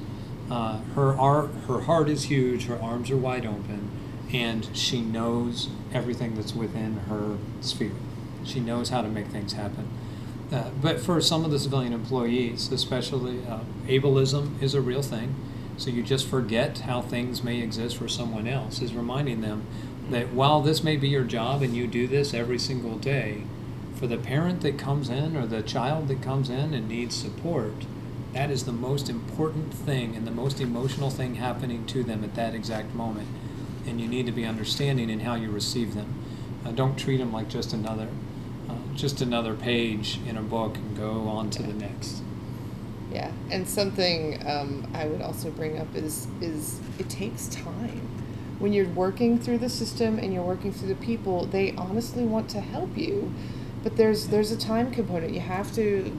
Uh, 0.51 0.79
her 0.95 1.17
ar- 1.17 1.47
her 1.47 1.83
heart 1.83 2.09
is 2.09 2.23
huge. 2.23 2.65
Her 2.65 2.77
arms 2.81 3.09
are 3.09 3.15
wide 3.15 3.45
open, 3.45 3.89
and 4.33 4.67
she 4.73 4.99
knows 4.99 5.69
everything 5.93 6.35
that's 6.35 6.53
within 6.53 6.97
her 7.07 7.37
sphere. 7.61 7.93
She 8.47 8.59
knows 8.59 8.89
how 8.89 9.01
to 9.01 9.07
make 9.07 9.27
things 9.27 9.53
happen. 9.53 9.87
Uh, 10.51 10.69
but 10.81 10.99
for 10.99 11.19
some 11.19 11.43
of 11.43 11.51
the 11.51 11.59
civilian 11.59 11.91
employees, 11.91 12.71
especially 12.71 13.45
uh, 13.45 13.59
ableism 13.87 14.61
is 14.61 14.73
a 14.73 14.81
real 14.81 15.01
thing. 15.01 15.35
So 15.77 15.89
you 15.89 16.01
just 16.01 16.27
forget 16.27 16.79
how 16.79 17.01
things 17.01 17.43
may 17.43 17.61
exist 17.61 17.97
for 17.97 18.07
someone 18.07 18.47
else. 18.47 18.81
Is 18.81 18.93
reminding 18.93 19.41
them 19.41 19.63
that 20.09 20.31
while 20.31 20.61
this 20.61 20.83
may 20.83 20.95
be 20.95 21.09
your 21.09 21.25
job 21.25 21.61
and 21.61 21.75
you 21.75 21.85
do 21.85 22.07
this 22.07 22.33
every 22.33 22.57
single 22.57 22.97
day, 22.97 23.43
for 23.95 24.07
the 24.07 24.17
parent 24.17 24.61
that 24.61 24.77
comes 24.77 25.09
in 25.09 25.35
or 25.35 25.45
the 25.45 25.61
child 25.61 26.07
that 26.07 26.21
comes 26.21 26.49
in 26.49 26.73
and 26.73 26.87
needs 26.87 27.15
support, 27.15 27.85
that 28.33 28.51
is 28.51 28.65
the 28.65 28.71
most 28.71 29.09
important 29.09 29.73
thing 29.73 30.15
and 30.15 30.25
the 30.25 30.31
most 30.31 30.61
emotional 30.61 31.09
thing 31.09 31.35
happening 31.35 31.85
to 31.87 32.03
them 32.03 32.23
at 32.23 32.35
that 32.35 32.53
exact 32.53 32.93
moment. 32.93 33.27
And 33.85 33.99
you 33.99 34.07
need 34.07 34.25
to 34.27 34.31
be 34.31 34.45
understanding 34.45 35.09
in 35.09 35.21
how 35.21 35.35
you 35.35 35.49
receive 35.49 35.95
them. 35.95 36.13
Uh, 36.65 36.71
don't 36.71 36.97
treat 36.97 37.17
them 37.17 37.33
like 37.33 37.49
just 37.49 37.73
another, 37.73 38.07
just 38.97 39.21
another 39.21 39.53
page 39.53 40.19
in 40.27 40.35
a 40.35 40.41
book 40.41 40.75
and 40.75 40.97
go 40.97 41.27
on 41.29 41.49
to 41.51 41.61
the 41.61 41.73
next. 41.73 42.21
Yeah, 43.13 43.31
and 43.49 43.67
something 43.67 44.45
um, 44.45 44.89
I 44.93 45.05
would 45.05 45.21
also 45.21 45.49
bring 45.51 45.79
up 45.79 45.95
is 45.95 46.27
is 46.41 46.81
it 46.99 47.09
takes 47.09 47.47
time. 47.47 48.01
When 48.59 48.73
you're 48.73 48.89
working 48.89 49.39
through 49.39 49.59
the 49.59 49.69
system 49.69 50.17
and 50.17 50.33
you're 50.33 50.43
working 50.43 50.73
through 50.73 50.89
the 50.89 50.95
people, 50.95 51.45
they 51.45 51.73
honestly 51.75 52.25
want 52.25 52.49
to 52.49 52.59
help 52.59 52.97
you, 52.97 53.31
but 53.83 53.95
there's 53.95 54.27
there's 54.27 54.51
a 54.51 54.57
time 54.57 54.91
component. 54.91 55.33
You 55.33 55.39
have 55.41 55.73
to. 55.75 56.11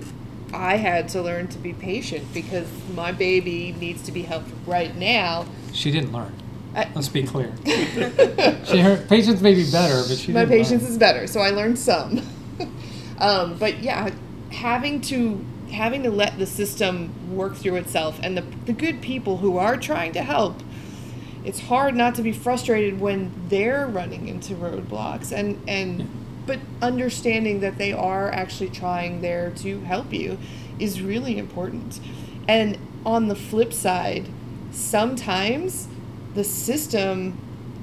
I 0.54 0.76
had 0.76 1.10
to 1.10 1.20
learn 1.20 1.48
to 1.48 1.58
be 1.58 1.74
patient 1.74 2.32
because 2.32 2.66
my 2.94 3.12
baby 3.12 3.74
needs 3.78 4.02
to 4.04 4.12
be 4.12 4.22
helped 4.22 4.48
right 4.66 4.96
now. 4.96 5.44
She 5.74 5.90
didn't 5.90 6.10
learn. 6.12 6.32
I, 6.74 6.88
Let's 6.94 7.08
be 7.08 7.22
clear. 7.24 7.52
She, 8.64 8.78
her 8.80 8.96
patience 9.08 9.40
may 9.40 9.54
be 9.54 9.70
better, 9.70 10.06
but 10.08 10.16
she 10.16 10.32
my 10.32 10.46
patience 10.46 10.82
learn. 10.82 10.92
is 10.92 10.98
better 10.98 11.26
so 11.26 11.40
i 11.40 11.48
learned 11.48 11.78
some 11.78 12.20
um, 13.18 13.56
but 13.58 13.82
yeah 13.82 14.10
having 14.50 15.00
to 15.00 15.44
having 15.70 16.02
to 16.02 16.10
let 16.10 16.38
the 16.38 16.46
system 16.46 17.36
work 17.36 17.54
through 17.54 17.76
itself 17.76 18.18
and 18.22 18.36
the, 18.36 18.44
the 18.64 18.72
good 18.72 19.02
people 19.02 19.38
who 19.38 19.58
are 19.58 19.76
trying 19.76 20.12
to 20.12 20.22
help 20.22 20.62
it's 21.44 21.60
hard 21.60 21.94
not 21.94 22.14
to 22.14 22.22
be 22.22 22.32
frustrated 22.32 23.00
when 23.00 23.30
they're 23.48 23.86
running 23.86 24.28
into 24.28 24.54
roadblocks 24.54 25.30
and 25.32 25.60
and 25.68 26.00
Yeah. 26.00 26.06
but 26.46 26.58
understanding 26.80 27.60
that 27.60 27.76
they 27.76 27.92
are 27.92 28.30
actually 28.30 28.70
trying 28.70 29.20
there 29.20 29.50
to 29.50 29.80
help 29.80 30.12
you 30.12 30.38
is 30.78 31.02
really 31.02 31.36
important 31.38 32.00
and 32.48 32.78
on 33.04 33.28
the 33.28 33.36
flip 33.36 33.72
side 33.72 34.26
sometimes 34.70 35.88
the 36.34 36.44
system 36.44 37.38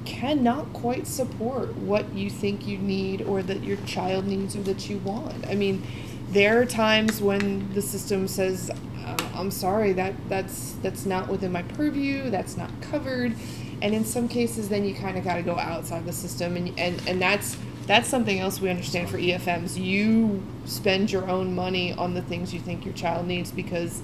cannot 0.05 0.71
quite 0.74 1.07
support 1.07 1.75
what 1.75 2.13
you 2.13 2.29
think 2.29 2.67
you 2.67 2.77
need 2.77 3.21
or 3.24 3.41
that 3.43 3.63
your 3.63 3.77
child 3.85 4.25
needs 4.25 4.55
or 4.55 4.62
that 4.62 4.89
you 4.89 5.00
want. 5.00 5.47
I 5.47 5.55
mean, 5.55 5.83
there 6.29 6.62
are 6.62 6.65
times 6.65 7.21
when 7.21 7.74
the 7.74 7.81
system 7.81 8.27
says, 8.27 8.71
uh, 9.05 9.17
"I'm 9.33 9.51
sorry, 9.51 9.93
that 9.93 10.13
that's 10.29 10.74
that's 10.81 11.05
not 11.05 11.27
within 11.27 11.51
my 11.51 11.63
purview. 11.63 12.29
That's 12.29 12.57
not 12.57 12.69
covered." 12.81 13.35
And 13.81 13.93
in 13.93 14.05
some 14.05 14.27
cases, 14.27 14.69
then 14.69 14.85
you 14.85 14.95
kind 14.95 15.17
of 15.17 15.24
got 15.24 15.35
to 15.35 15.43
go 15.43 15.57
outside 15.57 16.05
the 16.05 16.13
system, 16.13 16.55
and 16.55 16.77
and 16.79 17.01
and 17.07 17.21
that's 17.21 17.57
that's 17.88 18.07
something 18.07 18.39
else 18.39 18.59
we 18.59 18.69
understand 18.69 19.09
for 19.09 19.17
EFMs. 19.17 19.77
You 19.81 20.43
spend 20.65 21.12
your 21.12 21.29
own 21.29 21.53
money 21.53 21.93
on 21.93 22.15
the 22.15 22.21
things 22.21 22.53
you 22.53 22.59
think 22.59 22.83
your 22.83 22.95
child 22.95 23.27
needs 23.27 23.51
because 23.51 24.01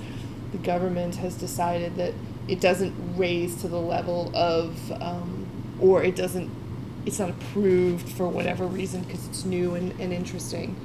the 0.51 0.59
government 0.59 1.15
has 1.15 1.35
decided 1.35 1.95
that 1.95 2.13
it 2.47 2.59
doesn't 2.59 2.93
raise 3.17 3.61
to 3.61 3.67
the 3.67 3.79
level 3.79 4.31
of 4.35 4.91
um, 5.01 5.40
or 5.81 6.03
it 6.03 6.15
doesn't 6.15 6.49
it's 7.05 7.17
not 7.19 7.29
approved 7.31 8.07
for 8.09 8.27
whatever 8.27 8.65
reason 8.67 9.01
because 9.01 9.27
it's 9.27 9.43
new 9.43 9.73
and, 9.75 9.99
and 9.99 10.13
interesting. 10.13 10.75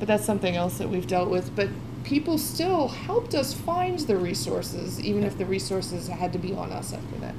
But 0.00 0.08
that's 0.08 0.24
something 0.24 0.56
else 0.56 0.78
that 0.78 0.88
we've 0.88 1.06
dealt 1.06 1.30
with. 1.30 1.54
But 1.54 1.68
people 2.02 2.38
still 2.38 2.88
helped 2.88 3.34
us 3.34 3.54
find 3.54 3.98
the 4.00 4.16
resources 4.16 5.00
even 5.00 5.22
if 5.22 5.38
the 5.38 5.44
resources 5.46 6.08
had 6.08 6.32
to 6.32 6.38
be 6.38 6.52
on 6.54 6.72
us 6.72 6.92
after 6.92 7.16
that. 7.18 7.34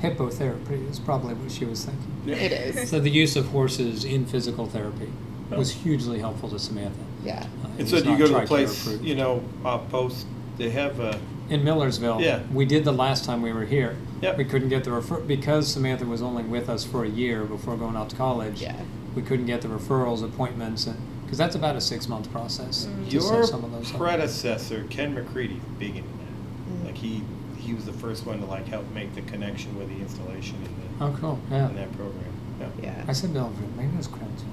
Hippotherapy 0.00 0.88
is 0.90 0.98
probably 0.98 1.34
what 1.34 1.50
she 1.50 1.64
was 1.64 1.84
thinking. 1.84 2.28
it 2.28 2.52
is. 2.52 2.90
So 2.90 3.00
the 3.00 3.10
use 3.10 3.36
of 3.36 3.46
horses 3.48 4.04
in 4.04 4.26
physical 4.26 4.66
therapy 4.66 5.10
was 5.50 5.72
hugely 5.72 6.18
helpful 6.18 6.48
to 6.50 6.58
Samantha. 6.58 6.98
yeah. 7.24 7.46
Uh, 7.64 7.68
And 7.78 7.88
so 7.88 8.02
do 8.02 8.10
you 8.10 8.18
go 8.18 8.26
to 8.26 8.32
the 8.32 8.38
TRICARE 8.40 8.46
place, 8.46 8.86
you 9.00 9.14
know, 9.14 9.42
off 9.64 9.88
post, 9.90 10.26
they 10.58 10.70
have 10.70 11.00
a, 11.00 11.18
in 11.48 11.62
Millersville. 11.64 12.20
Yeah. 12.20 12.42
We 12.52 12.64
did 12.64 12.84
the 12.84 12.92
last 12.92 13.24
time 13.24 13.42
we 13.42 13.52
were 13.52 13.64
here. 13.64 13.96
Yep. 14.22 14.36
We 14.38 14.44
couldn't 14.44 14.68
get 14.68 14.84
the 14.84 14.92
refer 14.92 15.20
because 15.20 15.72
Samantha 15.72 16.04
was 16.06 16.22
only 16.22 16.42
with 16.42 16.68
us 16.68 16.84
for 16.84 17.04
a 17.04 17.08
year 17.08 17.44
before 17.44 17.76
going 17.76 17.96
out 17.96 18.10
to 18.10 18.16
college. 18.16 18.60
Yeah. 18.62 18.80
We 19.14 19.22
couldn't 19.22 19.46
get 19.46 19.62
the 19.62 19.68
referrals, 19.68 20.24
appointments, 20.24 20.86
and 20.86 20.98
because 21.24 21.38
that's 21.38 21.54
about 21.56 21.76
a 21.76 21.80
six 21.80 22.08
month 22.08 22.30
process. 22.32 22.86
Mm. 22.86 23.10
to 23.10 23.20
set 23.20 23.32
your 23.34 23.44
some 23.46 23.64
of 23.64 23.72
those 23.72 23.90
up. 23.92 23.98
predecessor, 23.98 24.84
Ken 24.90 25.14
McCready, 25.14 25.60
big 25.78 25.96
into 25.96 26.08
that. 26.08 26.70
Mm. 26.70 26.84
Like 26.86 26.96
he, 26.96 27.22
he 27.58 27.74
was 27.74 27.84
the 27.84 27.92
first 27.92 28.26
one 28.26 28.40
to 28.40 28.46
like 28.46 28.66
help 28.66 28.88
make 28.92 29.14
the 29.14 29.22
connection 29.22 29.76
with 29.78 29.88
the 29.88 29.96
installation 29.96 30.56
in 30.64 30.76
Oh, 31.00 31.16
cool. 31.20 31.38
Yeah. 31.50 31.64
the, 31.64 31.70
in 31.70 31.76
that 31.76 31.92
program. 31.92 32.24
Yeah. 32.60 32.68
yeah 32.82 33.04
I 33.06 33.12
said 33.12 33.30
Millville. 33.30 33.68
Maybe 33.76 33.92
it 33.92 33.96
was 33.96 34.06
Cranston. 34.06 34.48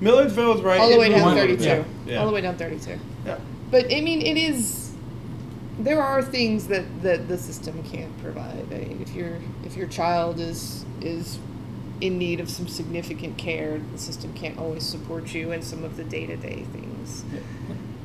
Millersville 0.00 0.54
is 0.56 0.60
right. 0.60 0.78
all 0.78 0.90
the 0.90 0.98
way 0.98 1.08
down 1.08 1.34
32 1.34 1.58
bit. 1.58 1.86
Yeah. 2.06 2.18
all 2.18 2.26
the 2.26 2.32
way 2.32 2.42
down 2.42 2.56
32 2.56 2.98
Yeah. 3.24 3.38
but 3.70 3.86
I 3.92 4.00
mean, 4.02 4.20
it 4.20 4.36
is. 4.36 4.85
There 5.78 6.02
are 6.02 6.22
things 6.22 6.68
that, 6.68 7.02
that 7.02 7.28
the 7.28 7.36
system 7.36 7.82
can't 7.82 8.16
provide. 8.18 8.72
I 8.72 8.78
mean, 8.78 9.02
if 9.02 9.14
your 9.14 9.38
if 9.64 9.76
your 9.76 9.86
child 9.86 10.40
is 10.40 10.84
is 11.00 11.38
in 12.00 12.18
need 12.18 12.40
of 12.40 12.50
some 12.50 12.68
significant 12.68 13.38
care, 13.38 13.80
the 13.92 13.98
system 13.98 14.32
can't 14.34 14.58
always 14.58 14.84
support 14.84 15.34
you 15.34 15.52
in 15.52 15.62
some 15.62 15.84
of 15.84 15.96
the 15.96 16.04
day 16.04 16.26
to 16.26 16.36
day 16.36 16.64
things. 16.72 17.24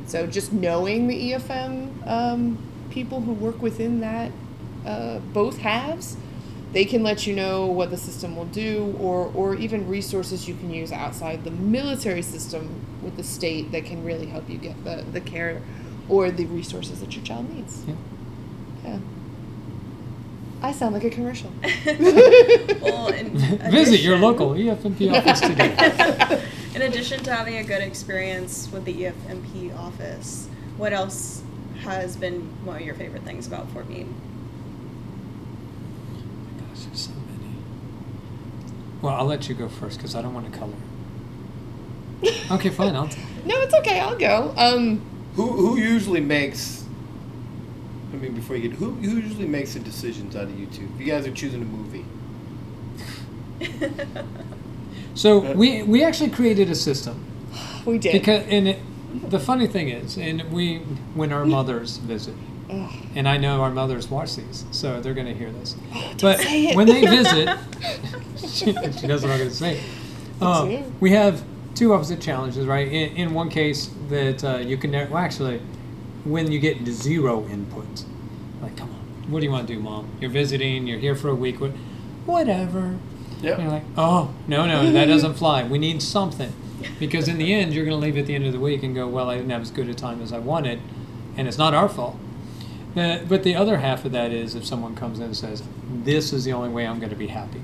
So 0.06 0.28
just 0.28 0.52
knowing 0.52 1.08
the 1.08 1.32
EFM 1.32 2.08
um, 2.08 2.58
people 2.92 3.22
who 3.22 3.34
work 3.34 3.62
within 3.62 4.02
that 4.02 4.32
uh, 4.86 5.20
both 5.20 5.58
halves. 5.58 6.18
They 6.74 6.86
can 6.86 7.04
let 7.04 7.28
you 7.28 7.36
know 7.36 7.66
what 7.66 7.90
the 7.90 7.98
system 7.98 8.36
will 8.36 8.46
do, 8.46 8.96
or 9.00 9.30
or 9.36 9.56
even 9.56 9.90
resources 9.90 10.48
you 10.48 10.56
can 10.56 10.74
use 10.74 10.92
outside 10.92 11.44
the 11.44 11.52
military 11.52 12.22
system 12.22 12.86
with 13.02 13.18
the 13.18 13.24
state 13.24 13.72
that 13.74 13.86
can 13.86 14.04
really 14.06 14.26
help 14.28 14.50
you 14.50 14.58
get 14.58 14.82
the 14.86 15.04
the 15.12 15.20
care 15.20 15.62
or 16.12 16.30
the 16.30 16.46
resources 16.48 17.00
that 17.00 17.16
your 17.16 17.24
child 17.24 17.50
needs. 17.56 17.84
Yeah. 17.88 17.96
Yeah. 18.84 19.00
I 20.62 20.74
sound 20.74 20.94
like 20.94 21.06
a 21.06 21.10
commercial. 21.10 21.50
well, 22.82 23.08
in 23.08 23.38
Visit 23.72 24.02
your 24.02 24.18
local 24.18 24.50
EFMP 24.50 25.12
office 25.18 25.40
today. 25.40 26.44
In 26.76 26.82
addition 26.82 27.24
to 27.24 27.34
having 27.34 27.56
a 27.58 27.64
good 27.64 27.82
experience 27.82 28.70
with 28.72 28.84
the 28.84 28.94
EFMP 28.94 29.76
office, 29.76 30.50
what 30.78 30.92
else 30.92 31.44
has 31.80 32.18
been 32.18 32.42
one 32.66 32.76
of 32.76 32.82
your 32.82 32.96
favorite 32.96 33.24
things 33.24 33.48
about 33.48 33.72
Fort 33.72 33.90
Meade? 33.90 34.08
Oh 36.12 36.18
my 36.44 36.62
Gosh, 36.68 36.84
there's 36.86 37.00
so 37.00 37.12
many. 37.12 37.56
Well, 39.02 39.16
I'll 39.16 39.26
let 39.26 39.48
you 39.48 39.56
go 39.56 39.70
first 39.70 39.98
because 39.98 40.14
I 40.14 40.22
don't 40.22 40.34
want 40.34 40.52
to 40.52 40.60
color. 40.60 40.74
Okay, 42.52 42.70
fine. 42.70 42.96
I'll. 42.96 43.08
no, 43.46 43.62
it's 43.62 43.74
okay. 43.76 44.00
I'll 44.00 44.18
go. 44.18 44.54
Um, 44.58 45.02
Who 45.36 45.48
who 45.48 45.78
usually 45.78 46.22
makes? 46.22 46.84
I 48.14 48.18
mean, 48.18 48.34
before 48.34 48.56
you 48.58 48.70
get 48.70 48.78
who 48.78 48.92
who 48.92 49.18
usually 49.18 49.48
makes 49.48 49.74
the 49.74 49.80
decisions 49.80 50.36
out 50.36 50.44
of 50.44 50.60
you 50.60 50.66
two? 50.68 50.88
If 50.96 51.00
you 51.02 51.08
guys 51.08 51.26
are 51.28 51.32
choosing 51.32 51.62
a 51.62 51.66
movie, 51.66 52.06
So 55.14 55.54
we 55.54 55.84
we 55.84 56.04
actually 56.04 56.30
created 56.30 56.70
a 56.70 56.76
system 56.76 57.26
we 57.86 57.98
did. 57.98 58.14
because 58.14 58.46
and 58.48 58.68
it, 58.70 58.80
the 59.30 59.40
funny 59.40 59.68
thing 59.68 59.90
is, 59.90 60.18
and 60.18 60.44
we 60.52 60.78
when 61.16 61.34
our 61.34 61.46
mothers 61.46 61.98
visit, 61.98 62.36
and 63.16 63.28
I 63.28 63.38
know 63.38 63.62
our 63.62 63.72
mothers 63.72 64.10
watch 64.10 64.36
these, 64.38 64.66
so 64.72 65.02
they're 65.02 65.14
going 65.14 65.28
to 65.28 65.34
hear 65.34 65.52
this. 65.52 65.74
don't 65.94 66.22
but 66.22 66.40
say 66.40 66.68
it. 66.68 66.76
when 66.78 66.88
they 66.88 67.06
visit, 67.18 67.50
she, 68.38 68.74
she 69.00 69.08
knows 69.08 69.22
what 69.24 69.32
I'm 69.32 69.38
going 69.38 69.50
to 69.50 69.56
say. 69.56 69.82
Uh, 70.42 70.66
it. 70.70 70.86
we 71.02 71.12
have 71.12 71.44
two 71.76 71.94
opposite 71.94 72.22
challenges, 72.22 72.66
right? 72.66 72.88
In, 72.88 73.16
in 73.16 73.34
one 73.34 73.50
case, 73.50 73.90
that 74.10 74.44
uh, 74.44 74.58
you 74.58 74.78
can 74.78 74.92
well, 74.92 75.18
actually, 75.18 75.60
when 76.24 76.52
you 76.52 76.60
get 76.60 76.86
zero 76.88 77.48
input, 77.48 78.06
like, 78.62 78.78
come 78.78 78.90
on, 78.90 79.32
what 79.32 79.40
do 79.40 79.46
you 79.46 79.52
want 79.52 79.68
to 79.68 79.74
do, 79.74 79.80
mom? 79.80 80.10
You're 80.20 80.30
visiting, 80.30 80.88
you're 80.88 81.00
here 81.00 81.16
for 81.16 81.30
a 81.30 81.36
week, 81.36 81.60
what, 81.60 81.72
whatever. 82.26 82.98
Yep. 83.42 83.60
You're 83.60 83.70
like, 83.70 83.84
oh, 83.98 84.34
no, 84.48 84.68
no, 84.68 84.92
that 84.92 85.06
doesn't 85.06 85.34
fly. 85.34 85.64
We 85.64 85.80
need 85.80 86.02
something. 86.02 86.54
Because 87.00 87.28
in 87.28 87.38
the 87.38 87.54
end, 87.54 87.74
you're 87.74 87.86
going 87.86 88.00
to 88.00 88.06
leave 88.06 88.18
at 88.18 88.26
the 88.26 88.36
end 88.36 88.46
of 88.46 88.54
the 88.54 88.60
week 88.60 88.84
and 88.84 88.94
go, 88.94 89.08
well, 89.08 89.30
I 89.30 89.36
didn't 89.38 89.52
have 89.52 89.62
as 89.62 89.72
good 89.72 89.88
a 89.90 89.94
time 89.94 90.22
as 90.22 90.32
I 90.34 90.40
wanted, 90.40 90.80
and 91.38 91.48
it's 91.48 91.58
not 91.58 91.74
our 91.74 91.90
fault. 91.90 92.18
Uh, 92.96 93.20
but 93.28 93.44
the 93.44 93.56
other 93.56 93.78
half 93.78 94.04
of 94.04 94.12
that 94.12 94.32
is 94.32 94.54
if 94.54 94.66
someone 94.66 94.96
comes 94.96 95.20
in 95.20 95.26
and 95.26 95.38
says, 95.38 95.64
this 96.04 96.34
is 96.34 96.44
the 96.44 96.54
only 96.54 96.70
way 96.70 96.86
I'm 96.86 97.00
going 97.00 97.10
to 97.10 97.16
be 97.16 97.28
happy. 97.28 97.62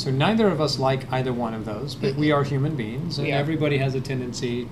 So 0.00 0.10
neither 0.10 0.48
of 0.48 0.62
us 0.62 0.78
like 0.78 1.12
either 1.12 1.30
one 1.30 1.52
of 1.52 1.66
those, 1.66 1.94
but 1.94 2.14
we 2.14 2.32
are 2.32 2.42
human 2.42 2.74
beings, 2.74 3.18
and 3.18 3.28
are. 3.28 3.32
everybody 3.32 3.76
has 3.76 3.94
a 3.94 4.00
tendency 4.00 4.66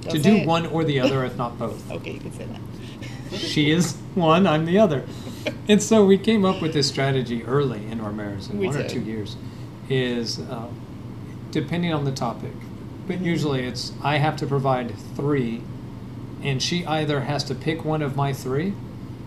Don't 0.00 0.14
to 0.16 0.20
say 0.20 0.30
do 0.30 0.36
it. 0.38 0.46
one 0.48 0.66
or 0.66 0.82
the 0.82 0.98
other, 1.04 1.24
if 1.24 1.36
not 1.36 1.56
both. 1.56 1.88
Okay, 1.88 2.14
you 2.14 2.18
can 2.20 2.32
say 2.32 2.46
that. 2.46 2.60
She 3.38 3.70
is 3.70 3.92
one, 4.16 4.44
I'm 4.44 4.64
the 4.64 4.78
other. 4.80 5.04
And 5.68 5.80
so 5.80 6.04
we 6.04 6.18
came 6.18 6.44
up 6.44 6.60
with 6.60 6.72
this 6.72 6.88
strategy 6.88 7.44
early 7.44 7.86
in 7.86 8.00
our 8.00 8.10
marriage, 8.10 8.50
in 8.50 8.58
We 8.58 8.66
one 8.66 8.76
or 8.76 8.82
did. 8.82 8.88
two 8.90 9.00
years, 9.00 9.36
is 9.88 10.40
uh, 10.40 10.66
depending 11.52 11.92
on 11.94 12.04
the 12.04 12.10
topic, 12.10 12.54
but 13.06 13.20
usually 13.20 13.64
it's 13.64 13.92
I 14.02 14.16
have 14.18 14.34
to 14.38 14.46
provide 14.48 14.92
three, 15.14 15.62
and 16.42 16.60
she 16.60 16.84
either 16.86 17.20
has 17.20 17.44
to 17.44 17.54
pick 17.54 17.84
one 17.84 18.02
of 18.02 18.16
my 18.16 18.32
three 18.32 18.72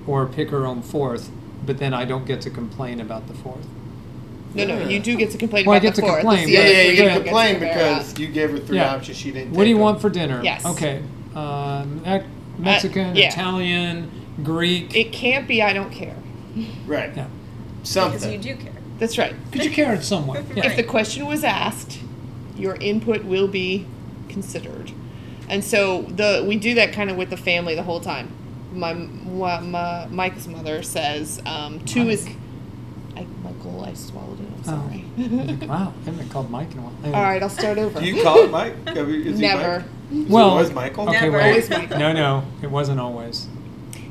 or 0.06 0.26
pick 0.26 0.50
her 0.50 0.66
own 0.66 0.82
fourth, 0.82 1.32
but 1.66 1.78
then 1.78 1.94
I 1.94 2.04
don't 2.04 2.26
get 2.26 2.42
to 2.42 2.50
complain 2.50 3.00
about 3.00 3.30
the 3.30 3.34
fourth. 3.34 3.68
No, 4.54 4.66
no, 4.66 4.88
you 4.88 5.00
do 5.00 5.16
get 5.16 5.30
to 5.32 5.38
complain 5.38 5.66
Well, 5.66 5.76
I 5.76 5.78
about 5.78 5.84
get 5.84 5.96
the 5.96 6.02
to 6.02 6.08
fourth. 6.08 6.20
complain, 6.22 6.40
It's 6.40 6.48
the 6.48 6.54
yeah, 6.54 6.60
other 6.60 6.70
yeah, 6.72 6.82
three 6.84 6.90
you 6.92 6.98
don't 6.98 7.08
get 7.08 7.14
to 7.18 7.24
complain 7.26 7.54
figure 7.60 7.68
because 7.70 8.20
you 8.20 8.28
gave 8.28 8.52
her 8.52 8.58
three 8.60 8.78
Yeah. 8.78 8.96
options 8.96 9.18
she 9.18 9.32
didn't. 9.32 9.54
What 9.54 9.64
do 9.64 9.70
you 9.70 9.76
take 9.76 9.82
want 9.84 10.02
for 10.02 10.10
dinner? 10.10 10.42
Yes. 10.44 10.66
Okay. 10.66 11.04
Uh, 11.36 11.86
Mex- 12.04 12.26
Mexican, 12.58 13.16
yeah. 13.16 13.28
Italian, 13.30 14.10
Greek. 14.44 14.96
It 14.96 15.12
can't 15.12 15.48
be. 15.48 15.62
I 15.62 15.74
don't 15.74 15.92
care. 15.92 16.16
Right. 16.88 17.12
yeah. 17.16 17.28
Because 17.82 17.90
Something. 17.92 18.32
you 18.34 18.40
do 18.40 18.56
care. 18.62 18.74
That's 18.98 19.18
right. 19.18 19.34
Could 19.52 19.64
you 19.64 19.72
care 19.72 19.94
in 19.94 20.02
some 20.02 20.26
way? 20.28 20.44
Yeah. 20.56 20.66
If 20.66 20.76
the 20.76 20.84
question 20.84 21.26
was 21.28 21.44
asked, 21.44 22.00
your 22.58 22.76
input 22.76 23.24
will 23.24 23.48
be 23.48 23.86
considered. 24.28 24.92
And 25.48 25.64
so 25.64 26.02
the 26.04 26.44
we 26.48 26.58
do 26.58 26.74
that 26.74 26.92
kind 26.92 27.10
of 27.10 27.16
with 27.18 27.30
the 27.30 27.38
family 27.38 27.76
the 27.76 27.84
whole 27.84 28.00
time. 28.02 28.32
My, 28.74 28.94
my, 28.94 29.60
my 29.62 30.08
Mike's 30.08 30.48
mother 30.48 30.82
says 30.84 31.42
um, 31.46 31.80
two 31.86 32.10
is. 32.10 32.28
I, 33.86 33.90
I 33.90 33.94
swallowed 33.94 34.40
it. 34.40 34.48
I'm 34.58 34.64
sorry. 34.64 35.06
Oh. 35.18 35.68
wow, 35.68 35.76
I 35.76 36.06
haven't 36.06 36.18
been 36.18 36.30
called 36.30 36.50
Mike 36.50 36.72
in 36.72 36.80
a 36.80 36.82
while. 36.82 37.16
All 37.16 37.24
right, 37.24 37.42
I'll 37.42 37.50
start 37.50 37.78
over. 37.78 38.00
Do 38.00 38.06
you 38.06 38.24
call 38.24 38.44
it 38.44 38.52
Mike? 38.52 38.74
I 38.88 38.94
mean, 39.04 39.28
is 39.28 39.40
he 39.40 39.42
Never. 39.48 39.86
Mike? 40.12 40.30
Well, 40.30 40.50
so 40.52 40.56
it 40.56 40.60
was 40.60 40.72
Michael. 40.74 41.10
Okay, 41.10 41.22
Never. 41.22 41.38
wait. 41.38 41.50
Always 41.50 41.70
Michael. 41.70 42.00
No, 42.00 42.14
no, 42.14 42.44
it 42.62 42.72
wasn't 42.72 43.00
always. 43.00 43.48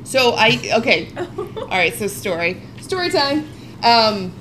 So 0.05 0.35
I 0.37 0.59
okay. 0.79 1.11
All 1.17 1.67
right, 1.69 1.95
so 1.95 2.07
story. 2.07 2.63
Story 2.81 3.11
time. 3.11 3.49
Um 3.83 4.33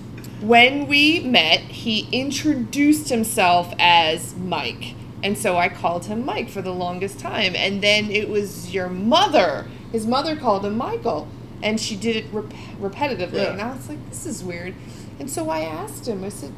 when 0.41 0.87
we 0.87 1.19
met, 1.21 1.61
he 1.61 2.07
introduced 2.11 3.09
himself 3.09 3.73
as 3.79 4.35
Mike. 4.35 4.93
And 5.23 5.35
so 5.37 5.57
I 5.57 5.67
called 5.67 6.05
him 6.05 6.23
Mike 6.23 6.49
for 6.49 6.61
the 6.61 6.73
longest 6.73 7.19
time. 7.19 7.55
And 7.55 7.81
then 7.81 8.11
it 8.11 8.29
was 8.29 8.71
your 8.71 8.87
mother. 8.87 9.67
His 9.91 10.05
mother 10.05 10.35
called 10.35 10.63
him 10.63 10.77
Michael. 10.77 11.27
And 11.63 11.79
she 11.79 11.95
did 11.95 12.15
it 12.15 12.25
rep- 12.31 12.53
repetitively. 12.79 13.33
Yeah. 13.33 13.51
And 13.53 13.61
I 13.61 13.73
was 13.73 13.89
like, 13.89 14.09
this 14.09 14.27
is 14.27 14.43
weird. 14.43 14.75
And 15.19 15.30
so 15.30 15.49
I 15.49 15.62
asked 15.62 16.08
him, 16.08 16.23
I 16.23 16.30
said, 16.30 16.53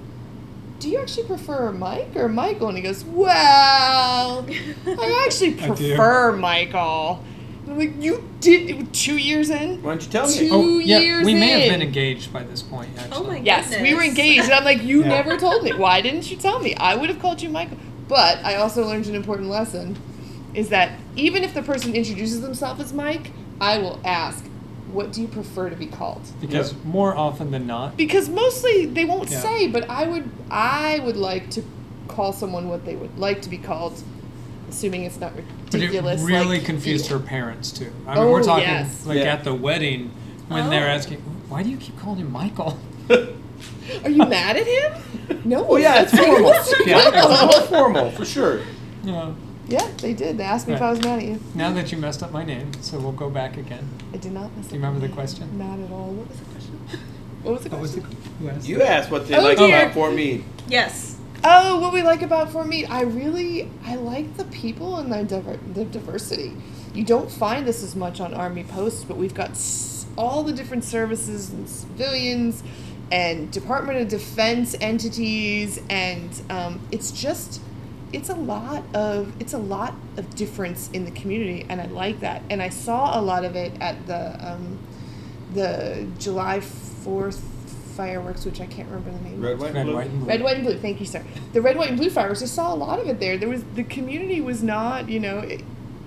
do 0.80 0.90
you 0.90 1.00
actually 1.00 1.28
prefer 1.28 1.72
Mike 1.72 2.16
or 2.16 2.30
Michael? 2.30 2.70
And 2.70 2.78
he 2.78 2.84
goes, 2.84 3.04
well, 3.04 4.46
I 4.88 5.24
actually 5.26 5.62
I 5.62 5.68
prefer 5.68 6.36
Michael. 6.36 7.24
And 7.64 7.72
I'm 7.72 7.78
like, 7.78 8.02
you 8.02 8.24
did 8.40 8.94
two 8.94 9.18
years 9.18 9.50
in? 9.50 9.82
Why 9.82 9.92
don't 9.92 10.04
you 10.04 10.10
tell 10.10 10.28
me? 10.28 10.34
Two 10.34 10.50
Oh, 10.52 10.80
yeah, 10.80 11.24
we 11.24 11.34
may 11.34 11.50
have 11.50 11.70
been 11.70 11.82
engaged 11.82 12.32
by 12.32 12.44
this 12.44 12.62
point. 12.62 12.92
Oh 12.98 13.02
actually. 13.02 13.26
Oh 13.26 13.28
my 13.28 13.38
Yes, 13.38 13.82
we 13.82 13.94
were 13.94 14.04
engaged. 14.04 14.46
And 14.46 14.54
I'm 14.54 14.64
like, 14.64 14.84
you 14.84 15.02
Yeah. 15.02 15.10
never 15.10 15.38
told 15.38 15.64
me. 15.64 15.74
Why 15.74 16.02
didn't 16.02 16.32
you 16.32 16.38
tell 16.38 16.60
me? 16.60 16.76
I 16.76 16.96
would 16.96 17.10
have 17.10 17.20
called 17.20 17.42
you 17.42 17.50
Michael. 17.50 17.78
But 18.08 18.44
I 18.44 18.56
also 18.56 18.86
learned 18.86 19.06
an 19.08 19.16
important 19.16 19.50
lesson 19.50 19.98
is 20.54 20.70
that 20.70 20.98
even 21.16 21.44
if 21.44 21.54
the 21.54 21.62
person 21.62 21.94
introduces 21.94 22.42
themselves 22.42 22.82
as 22.82 22.92
Mike, 22.94 23.32
I 23.62 23.78
will 23.78 24.00
ask, 24.04 24.44
what 24.92 25.12
do 25.14 25.22
you 25.22 25.28
prefer 25.28 25.70
to 25.70 25.76
be 25.76 25.86
called? 25.86 26.22
Because 26.42 26.74
Yep. 26.74 26.86
more 26.86 27.16
often 27.16 27.52
than 27.52 27.68
not, 27.68 27.96
Because 27.98 28.28
mostly 28.30 28.86
they 28.86 29.06
won't 29.06 29.30
Yeah. 29.30 29.40
say, 29.42 29.68
but 29.68 29.90
I 29.90 30.06
would 30.08 30.30
I 30.52 31.00
would 31.06 31.18
like 31.18 31.50
to 31.52 31.64
call 32.08 32.34
someone 32.34 32.70
what 32.70 32.86
they 32.86 32.96
would 32.96 33.18
like 33.20 33.42
to 33.44 33.50
be 33.50 33.58
called, 33.58 34.02
assuming 34.70 35.04
it's 35.04 35.20
not 35.20 35.32
ridiculous. 35.36 35.66
but 35.72 35.80
it 35.82 35.86
ridiculous. 35.86 36.22
really 36.22 36.58
like, 36.58 36.66
confused 36.66 37.06
yeah. 37.06 37.18
her 37.18 37.20
parents 37.20 37.72
too. 37.72 37.92
I 38.08 38.16
mean, 38.16 38.30
we're 38.32 38.40
Oh, 38.40 38.44
talking 38.44 38.64
yes. 38.68 39.06
like 39.06 39.18
Yeah. 39.20 39.34
at 39.34 39.44
the 39.44 39.54
wedding 39.54 40.12
when 40.48 40.70
they're 40.70 40.88
Oh. 40.90 40.96
asking, 40.98 41.18
"Why 41.50 41.62
do 41.64 41.70
you 41.70 41.78
keep 41.78 42.00
calling 42.00 42.20
him 42.20 42.32
Michael?" 42.32 42.78
Are 44.04 44.10
you 44.10 44.26
mad 44.26 44.56
at 44.58 44.66
him? 44.68 44.94
No. 45.46 45.64
Well, 45.64 45.80
yeah, 45.80 46.02
it's 46.02 46.16
formal. 46.16 46.52
Yeah, 46.86 47.12
it's 47.14 47.68
formal 47.70 48.12
for 48.12 48.26
sure. 48.26 48.62
yeah. 49.04 49.30
Yeah, 49.70 49.88
they 50.02 50.14
did. 50.14 50.38
They 50.38 50.44
asked 50.44 50.68
me 50.68 50.74
if 50.74 50.82
I 50.82 50.90
was 50.90 51.00
mad 51.02 51.20
at 51.20 51.26
you. 51.26 51.40
Now 51.56 51.72
that 51.74 51.92
you 51.92 51.98
messed 51.98 52.24
up 52.24 52.32
my 52.32 52.44
name, 52.44 52.72
so 52.82 53.00
we'll 53.00 53.12
go 53.12 53.30
back 53.30 53.56
again. 53.58 53.88
I 54.14 54.18
did 54.18 54.32
not 54.32 54.56
mess 54.58 54.66
up. 54.66 54.72
Do 54.72 54.78
you 54.78 54.82
up 54.82 54.88
remember 54.88 55.00
my 55.00 55.00
the 55.02 55.08
name. 55.08 55.16
question? 55.16 55.58
Not 55.58 55.80
at 55.80 55.92
all. 55.92 56.08
What 56.12 56.28
was 56.30 56.40
the 56.40 56.46
question? 56.46 56.80
What 57.44 57.54
was 57.54 57.64
the 57.64 57.70
What 57.70 57.82
was 57.82 57.92
question? 57.94 58.10
the 58.10 58.44
who 58.44 58.50
asked? 58.50 58.68
You 58.68 58.82
asked 58.82 59.12
what 59.12 59.28
they 59.28 59.38
Oh, 59.38 59.42
like 59.44 59.58
dear. 59.58 59.80
about 59.84 59.94
Fort 59.94 60.14
Meade. 60.14 60.44
Yes. 60.68 61.18
Oh, 61.44 61.80
what 61.80 61.94
we 61.94 62.02
like 62.04 62.22
about 62.22 62.52
Fort 62.52 62.68
Meade. 62.68 62.88
I 62.90 63.02
really, 63.04 63.70
I 63.86 63.96
like 63.96 64.36
the 64.36 64.44
people 64.46 64.98
and 64.98 65.10
the, 65.12 65.24
diver- 65.24 65.60
the 65.74 65.86
diversity. 65.86 66.52
You 66.94 67.06
don't 67.06 67.32
find 67.32 67.66
this 67.66 67.82
as 67.82 67.96
much 67.96 68.20
on 68.20 68.34
Army 68.34 68.64
posts, 68.66 69.04
but 69.06 69.16
we've 69.16 69.34
got 69.34 69.52
s- 69.52 70.06
all 70.18 70.44
the 70.44 70.52
different 70.52 70.84
services 70.84 71.50
and 71.52 71.70
civilians 71.70 72.62
and 73.12 73.50
Department 73.52 74.02
of 74.02 74.08
Defense 74.10 74.76
entities, 74.82 75.80
and 75.90 76.42
um, 76.50 76.82
it's 76.92 77.10
just, 77.12 77.62
it's 78.14 78.30
a 78.30 78.36
lot 78.36 78.84
of, 78.94 79.34
it's 79.40 79.54
a 79.54 79.58
lot 79.58 79.94
of 80.18 80.36
difference 80.36 80.90
in 80.94 81.06
the 81.06 81.12
community, 81.12 81.66
and 81.70 81.80
I 81.82 81.86
like 81.86 82.20
that. 82.22 82.42
And 82.50 82.62
I 82.62 82.70
saw 82.70 83.20
a 83.20 83.22
lot 83.22 83.46
of 83.46 83.56
it 83.56 83.74
at 83.82 84.08
the, 84.08 84.52
um, 84.52 84.80
the 85.54 86.08
July 86.18 86.60
Fourth 86.60 87.40
fireworks, 87.96 88.46
which 88.46 88.62
I 88.62 88.66
can't 88.66 88.88
remember 88.88 89.12
the 89.12 89.30
name. 89.30 89.42
Red, 89.42 89.60
white, 89.60 89.74
Red, 89.74 89.86
blue. 89.86 89.96
white, 89.96 90.08
and 90.08 90.20
blue. 90.20 90.28
Red, 90.30 90.42
white, 90.42 90.56
and 90.58 90.66
blue. 90.66 90.78
Thank 90.78 91.00
you, 91.00 91.06
sir. 91.06 91.24
The 91.54 91.62
red, 91.62 91.78
white, 91.78 91.90
and 91.90 91.98
blue 91.98 92.10
fireworks. 92.10 92.42
I 92.42 92.46
saw 92.46 92.74
a 92.74 92.76
lot 92.76 93.00
of 93.00 93.08
it 93.08 93.20
there. 93.20 93.38
There 93.38 93.50
was 93.50 93.64
the 93.76 93.84
community 93.84 94.40
was 94.42 94.64
not, 94.64 95.10
you 95.10 95.20
know, 95.20 95.40
it, 95.40 95.64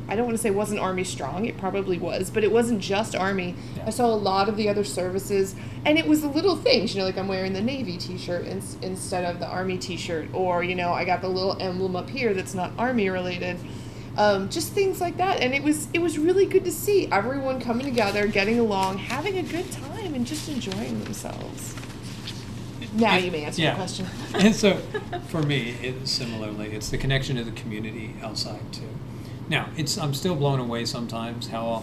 I 0.08 0.16
don't 0.16 0.26
want 0.26 0.36
to 0.36 0.42
say 0.42 0.50
wasn't 0.50 0.80
Army 0.80 1.04
strong. 1.04 1.46
It 1.46 1.56
probably 1.58 1.98
was, 1.98 2.30
but 2.30 2.44
it 2.44 2.52
wasn't 2.52 2.80
just 2.80 3.14
Army. 3.14 3.54
Yeah. 3.76 3.84
I 3.86 3.90
saw 3.90 4.06
a 4.06 4.14
lot 4.16 4.48
of 4.48 4.56
the 4.56 4.68
other 4.68 4.84
services, 4.84 5.54
and 5.84 5.98
it 5.98 6.06
was 6.06 6.20
the 6.22 6.28
little 6.28 6.56
things. 6.56 6.94
You 6.94 7.00
know, 7.00 7.06
like 7.06 7.16
I'm 7.16 7.28
wearing 7.28 7.52
the 7.52 7.62
Navy 7.62 7.96
T-shirt 7.96 8.46
ins- 8.46 8.76
instead 8.82 9.24
of 9.24 9.38
the 9.40 9.46
Army 9.46 9.78
T-shirt, 9.78 10.28
or 10.34 10.62
you 10.64 10.74
know, 10.74 10.92
I 10.92 11.04
got 11.04 11.20
the 11.22 11.28
little 11.28 11.56
emblem 11.60 11.96
up 11.96 12.10
here 12.10 12.34
that's 12.34 12.54
not 12.54 12.72
Army 12.78 13.08
related. 13.08 13.56
Um, 14.18 14.50
just 14.50 14.72
things 14.72 15.00
like 15.00 15.16
that, 15.16 15.40
and 15.40 15.54
it 15.54 15.62
was 15.62 15.88
it 15.94 16.00
was 16.00 16.18
really 16.18 16.44
good 16.44 16.64
to 16.66 16.72
see 16.72 17.10
everyone 17.10 17.60
coming 17.60 17.86
together, 17.86 18.26
getting 18.26 18.58
along, 18.58 18.98
having 18.98 19.38
a 19.38 19.42
good 19.42 19.70
time, 19.72 20.12
and 20.14 20.26
just 20.26 20.48
enjoying 20.50 21.02
themselves. 21.04 21.74
Now 22.94 23.16
you 23.16 23.30
may 23.30 23.44
answer 23.44 23.62
Yeah. 23.62 23.70
the 23.70 23.76
question. 23.76 24.06
and 24.34 24.54
so 24.54 24.76
for 25.28 25.42
me 25.42 25.70
it, 25.82 26.06
similarly 26.06 26.72
it's 26.74 26.90
the 26.90 26.98
connection 26.98 27.36
to 27.36 27.44
the 27.44 27.52
community 27.52 28.14
outside 28.22 28.60
too 28.70 28.82
now 29.52 29.68
it's 29.76 29.96
i'm 29.98 30.14
still 30.14 30.34
blown 30.34 30.58
away 30.58 30.84
sometimes 30.84 31.48
how 31.48 31.82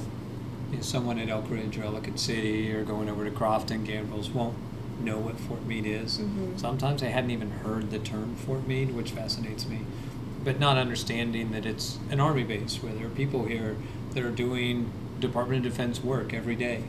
you 0.71 0.77
know, 0.77 0.81
someone 0.83 1.17
at 1.19 1.27
elkridge 1.29 1.79
or 1.79 1.83
ellicott 1.83 2.19
city 2.19 2.71
or 2.73 2.83
going 2.83 3.07
over 3.09 3.23
to 3.23 3.31
crofton 3.31 3.85
gambrills 3.87 4.33
won't 4.33 4.55
know 5.01 5.17
what 5.17 5.39
fort 5.39 5.65
meade 5.65 5.85
is 5.85 6.17
Mhm. 6.19 6.59
sometimes 6.59 6.99
they 7.01 7.11
hadn't 7.11 7.31
even 7.31 7.51
heard 7.63 7.89
the 7.91 7.99
term 7.99 8.35
fort 8.35 8.67
meade 8.67 8.93
which 8.93 9.11
fascinates 9.11 9.65
me 9.67 9.79
but 10.43 10.59
not 10.59 10.77
understanding 10.77 11.51
that 11.51 11.65
it's 11.65 11.97
an 12.09 12.19
army 12.19 12.43
base 12.43 12.77
where 12.83 12.93
there 12.93 13.05
are 13.07 13.15
people 13.21 13.45
here 13.45 13.75
that 14.13 14.23
are 14.23 14.31
doing 14.31 14.89
department 15.19 15.65
of 15.65 15.71
defense 15.71 16.03
work 16.03 16.33
every 16.33 16.55
day 16.55 16.83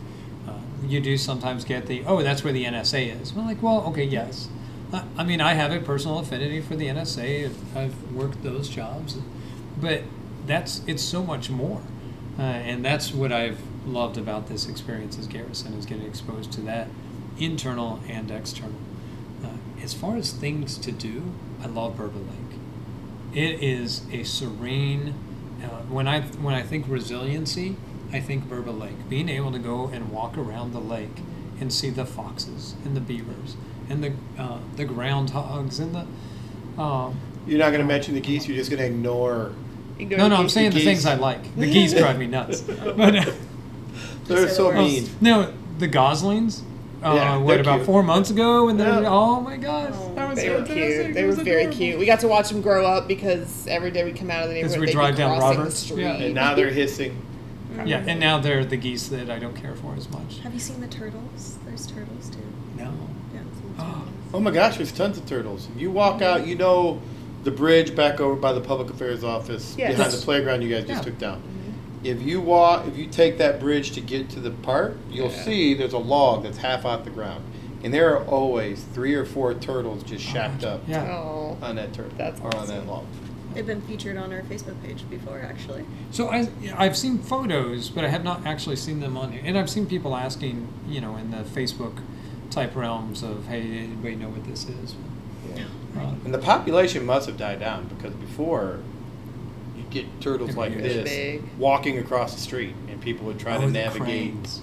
uh, 0.49 0.53
you 0.89 1.01
do 1.01 1.17
sometimes 1.17 1.65
get 1.65 1.87
the 1.87 2.03
oh 2.07 2.23
that's 2.23 2.43
where 2.43 2.53
the 2.53 2.65
nsa 2.65 3.21
is 3.23 3.33
well 3.35 3.45
like 3.45 3.63
well 3.63 3.81
okay 3.89 4.05
yes 4.05 4.49
I- 4.93 5.05
I 5.19 5.23
mean, 5.25 5.41
I 5.41 5.55
have 5.55 5.71
a 5.71 5.79
personal 5.79 6.19
affinity 6.19 6.61
for 6.61 6.75
the 6.75 6.87
NSA. 6.89 7.45
I've- 7.45 7.79
I've 7.79 7.95
worked 8.13 8.43
those 8.43 8.69
jobs, 8.69 9.19
but 9.81 10.03
that's 10.51 10.83
it's 10.87 11.03
so 11.03 11.23
much 11.23 11.51
more, 11.51 11.83
uh, 12.39 12.43
and 12.43 12.85
that's 12.85 13.13
what 13.13 13.33
I've 13.33 13.61
loved 13.87 14.19
about 14.19 14.49
this 14.49 14.69
experience 14.69 15.19
as 15.19 15.27
Garrison 15.27 15.75
is 15.75 15.87
getting 15.87 16.07
exposed 16.07 16.53
to 16.53 16.61
that, 16.63 16.89
internal 17.39 18.01
and 18.09 18.31
external. 18.31 18.79
Uh, 19.45 19.49
as 19.83 19.95
far 19.95 20.17
as 20.17 20.33
things 20.33 20.77
to 20.79 20.93
do, 20.93 21.33
I 21.63 21.67
love 21.67 21.97
Burba 21.97 22.17
Lake. 22.17 22.59
It 23.33 23.63
is 23.63 24.03
a 24.13 24.25
serene. 24.25 25.15
Uh, 25.63 25.83
when 25.89 26.09
I 26.09 26.23
when 26.23 26.55
I 26.55 26.63
think 26.63 26.87
resiliency, 26.89 27.77
I 28.13 28.21
think 28.21 28.49
Burba 28.49 28.79
Lake. 28.79 29.09
Being 29.09 29.29
able 29.29 29.53
to 29.53 29.59
go 29.59 29.89
and 29.89 30.11
walk 30.11 30.37
around 30.37 30.73
the 30.73 30.81
lake 30.81 31.23
and 31.61 31.73
see 31.73 31.91
the 31.91 32.07
foxes 32.07 32.75
and 32.85 32.97
the 32.97 33.01
beavers 33.01 33.57
and 33.89 34.03
the 34.03 34.13
uh, 34.39 34.59
the 34.77 34.85
groundhogs 34.85 35.79
and 35.79 35.95
the. 35.95 36.83
Um, 36.83 37.21
You're 37.47 37.59
not 37.59 37.71
going 37.71 37.83
to 37.83 37.87
mention 37.87 38.15
the 38.15 38.21
geese. 38.21 38.47
You're 38.47 38.57
just 38.57 38.71
going 38.71 38.81
to 38.81 38.87
ignore. 38.87 39.53
Ignore 40.01 40.19
no, 40.19 40.29
no, 40.29 40.37
I'm 40.37 40.49
saying 40.49 40.71
the 40.71 40.77
geese. 40.77 40.85
things 40.85 41.07
I 41.07 41.15
like. 41.15 41.55
The 41.57 41.67
geese 41.71 41.93
drive 41.95 42.19
me 42.19 42.27
nuts. 42.27 42.61
But 42.97 43.17
uh, 43.17 43.25
They're 44.27 44.49
so 44.49 44.71
the 44.73 44.79
worst. 44.79 44.79
mean. 44.79 45.09
no, 45.21 45.53
the 45.79 45.89
goslings. 45.89 46.63
Uh, 47.03 47.15
Yeah, 47.15 47.37
what 47.39 47.53
they're 47.55 47.61
about 47.61 47.77
cute. 47.77 47.87
four 47.87 48.03
months 48.03 48.31
ago? 48.31 48.69
And 48.69 48.79
then, 48.79 49.03
Yeah. 49.05 49.09
oh 49.11 49.41
my 49.41 49.57
gosh, 49.57 49.93
Oh. 49.95 50.15
that 50.15 50.29
was 50.29 50.39
They 50.39 50.51
were 50.51 50.63
cute. 50.63 51.15
They 51.15 51.25
were 51.25 51.33
very 51.33 51.63
adorable. 51.63 51.77
cute. 51.77 51.99
We 51.99 52.07
got 52.07 52.21
to 52.21 52.29
watch 52.29 52.49
them 52.51 52.61
grow 52.61 52.85
up 52.87 53.09
because 53.09 53.67
every 53.69 53.91
day 53.91 54.05
we 54.05 54.13
come 54.13 54.31
out 54.31 54.43
of 54.43 54.49
the 54.51 54.55
neighborhood, 54.55 54.79
we 54.81 54.87
they'd 54.87 54.93
drive 54.93 55.17
down 55.17 55.39
crossing 55.39 55.59
Roberts, 55.59 55.81
the 55.81 55.87
street. 55.89 56.03
yeah. 56.03 56.13
And 56.15 56.35
now 56.35 56.55
they're 56.55 56.71
hissing. 56.71 57.27
Yeah, 57.87 58.05
and 58.07 58.21
now 58.21 58.39
they're 58.39 58.65
the 58.65 58.77
geese 58.77 59.09
that 59.09 59.31
I 59.31 59.39
don't 59.39 59.55
care 59.57 59.75
for 59.75 59.95
as 59.97 60.09
much. 60.11 60.41
Have 60.43 60.53
you 60.53 60.61
seen 60.61 60.81
the 60.81 60.87
turtles? 60.89 61.57
There's 61.65 61.87
turtles 61.87 62.29
too. 62.29 62.39
No. 62.77 62.93
Yeah. 63.35 63.41
Oh, 63.79 64.05
Oh 64.35 64.41
my 64.41 64.51
gosh, 64.51 64.77
there's 64.77 64.93
tons 64.93 65.17
of 65.19 65.25
turtles. 65.27 65.69
You 65.77 65.91
walk 65.91 66.21
out, 66.23 66.47
you 66.47 66.55
know 66.55 67.01
the 67.45 67.51
bridge 67.51 67.95
back 67.97 68.21
over 68.21 68.37
by 68.37 68.53
the 68.53 68.61
public 68.61 68.91
affairs 68.91 69.25
office 69.25 69.75
Yes. 69.79 69.97
behind 69.97 70.13
the 70.13 70.19
playground 70.19 70.63
you 70.63 70.69
guys 70.69 70.85
just 70.85 71.03
Yeah. 71.05 71.11
took 71.11 71.19
down. 71.19 71.37
Mm-hmm. 71.39 72.07
If 72.07 72.23
you 72.23 72.41
walk, 72.41 72.87
if 72.87 72.97
you 72.97 73.07
take 73.07 73.39
that 73.39 73.61
bridge 73.61 73.93
to 73.93 74.01
get 74.01 74.29
to 74.31 74.41
the 74.41 74.51
park, 74.51 74.97
you'll 75.11 75.31
Yeah. 75.31 75.45
see 75.45 75.75
there's 75.75 75.93
a 75.93 75.99
log 75.99 76.43
that's 76.43 76.59
half 76.59 76.85
off 76.85 77.05
the 77.05 77.11
ground, 77.11 77.43
and 77.83 77.93
there 77.95 78.15
are 78.15 78.25
always 78.27 78.83
three 78.93 79.15
or 79.15 79.25
four 79.25 79.55
turtles 79.55 80.03
just 80.03 80.27
oh, 80.29 80.33
shacked 80.33 80.65
up 80.65 80.83
Yeah. 80.87 81.11
Oh, 81.11 81.57
on 81.63 81.77
that 81.77 81.93
turtle 81.93 82.13
That's 82.19 82.41
or 82.41 82.55
on 82.57 82.67
that 82.69 82.87
log. 82.87 83.05
They've 83.55 83.67
been 83.67 83.81
featured 83.83 84.17
on 84.17 84.33
our 84.33 84.43
Facebook 84.43 84.81
page 84.85 85.03
before, 85.11 85.41
actually. 85.41 85.85
So 86.13 86.29
I, 86.29 86.49
I've 86.77 86.97
seen 86.97 87.19
photos, 87.19 87.89
but 87.91 88.05
I 88.05 88.09
have 88.09 88.23
not 88.23 88.47
actually 88.47 88.77
seen 88.77 89.01
them 89.01 89.17
on. 89.17 89.33
And 89.33 89.59
I've 89.59 89.69
seen 89.69 89.87
people 89.87 90.15
asking, 90.15 90.69
you 90.89 91.01
know, 91.01 91.17
in 91.17 91.33
the 91.33 91.39
Facebook 91.39 91.95
type 92.51 92.77
realms 92.77 93.25
of, 93.25 93.49
hey, 93.49 93.63
anybody 93.63 94.15
know 94.15 94.29
what 94.29 94.45
this 94.45 94.67
is? 94.69 94.95
yeah. 95.57 95.65
And 96.25 96.35
the 96.35 96.39
population 96.39 97.05
must 97.05 97.27
have 97.27 97.37
died 97.37 97.61
down 97.61 97.87
because 97.87 98.13
before 98.15 98.79
you 99.77 99.83
get 99.91 100.21
turtles 100.21 100.57
like 100.57 100.77
this 100.77 101.05
Big. 101.05 101.43
walking 101.59 101.99
across 101.99 102.35
the 102.35 102.41
street, 102.41 102.75
and 102.89 103.01
people 103.01 103.27
would 103.27 103.39
try 103.39 103.57
oh, 103.57 103.61
to 103.61 103.67
the 103.67 103.73
navigate. 103.73 104.05
cranes. 104.07 104.63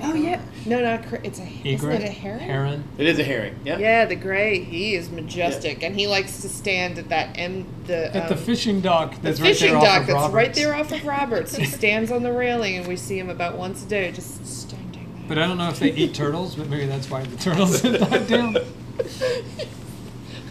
Oh 0.00 0.14
yeah. 0.14 0.40
No, 0.64 0.80
not 0.80 1.06
cra- 1.06 1.20
it's 1.24 1.40
a 1.40 1.42
isn't 1.42 1.66
Egret, 1.66 2.02
it 2.02 2.04
a 2.04 2.12
heron? 2.12 2.38
heron. 2.38 2.84
It 2.98 3.06
is 3.06 3.18
a 3.18 3.24
herring. 3.24 3.58
Yeah. 3.64 3.78
Yeah, 3.78 4.04
the 4.04 4.14
gray. 4.14 4.60
He 4.62 4.94
is 4.94 5.10
majestic, 5.10 5.82
and 5.82 5.96
he 5.98 6.06
likes 6.06 6.40
to 6.42 6.48
stand 6.48 6.98
at 6.98 7.08
that 7.08 7.36
M 7.36 7.66
the 7.86 8.14
At 8.14 8.28
the 8.28 8.36
um, 8.36 8.40
fishing 8.40 8.80
dock 8.80 9.16
the 9.16 9.20
that's 9.22 9.40
right 9.40 9.48
fishing 9.48 9.72
there 9.72 9.80
dock 9.80 9.88
off 9.88 10.00
of 10.02 10.06
that's 10.06 10.32
right 10.32 10.32
Roberts. 10.32 10.58
there 10.58 10.74
off 10.74 10.92
of 10.92 11.04
Roberts. 11.04 11.56
he 11.56 11.64
stands 11.64 12.12
on 12.12 12.22
the 12.22 12.32
railing, 12.32 12.76
and 12.76 12.86
we 12.86 12.96
see 12.96 13.18
him 13.18 13.28
about 13.28 13.56
once 13.58 13.84
a 13.84 13.88
day, 13.88 14.12
just 14.12 14.46
standing 14.46 14.92
there. 15.16 15.24
But 15.28 15.38
I 15.38 15.46
don't 15.48 15.58
know 15.58 15.68
if 15.68 15.80
they 15.80 15.90
eat 15.92 16.14
turtles, 16.14 16.54
but 16.54 16.68
maybe 16.68 16.86
that's 16.86 17.10
why 17.10 17.24
the 17.24 17.36
turtles 17.36 17.80
have 17.80 17.98
died 18.10 18.28
down. 18.28 18.56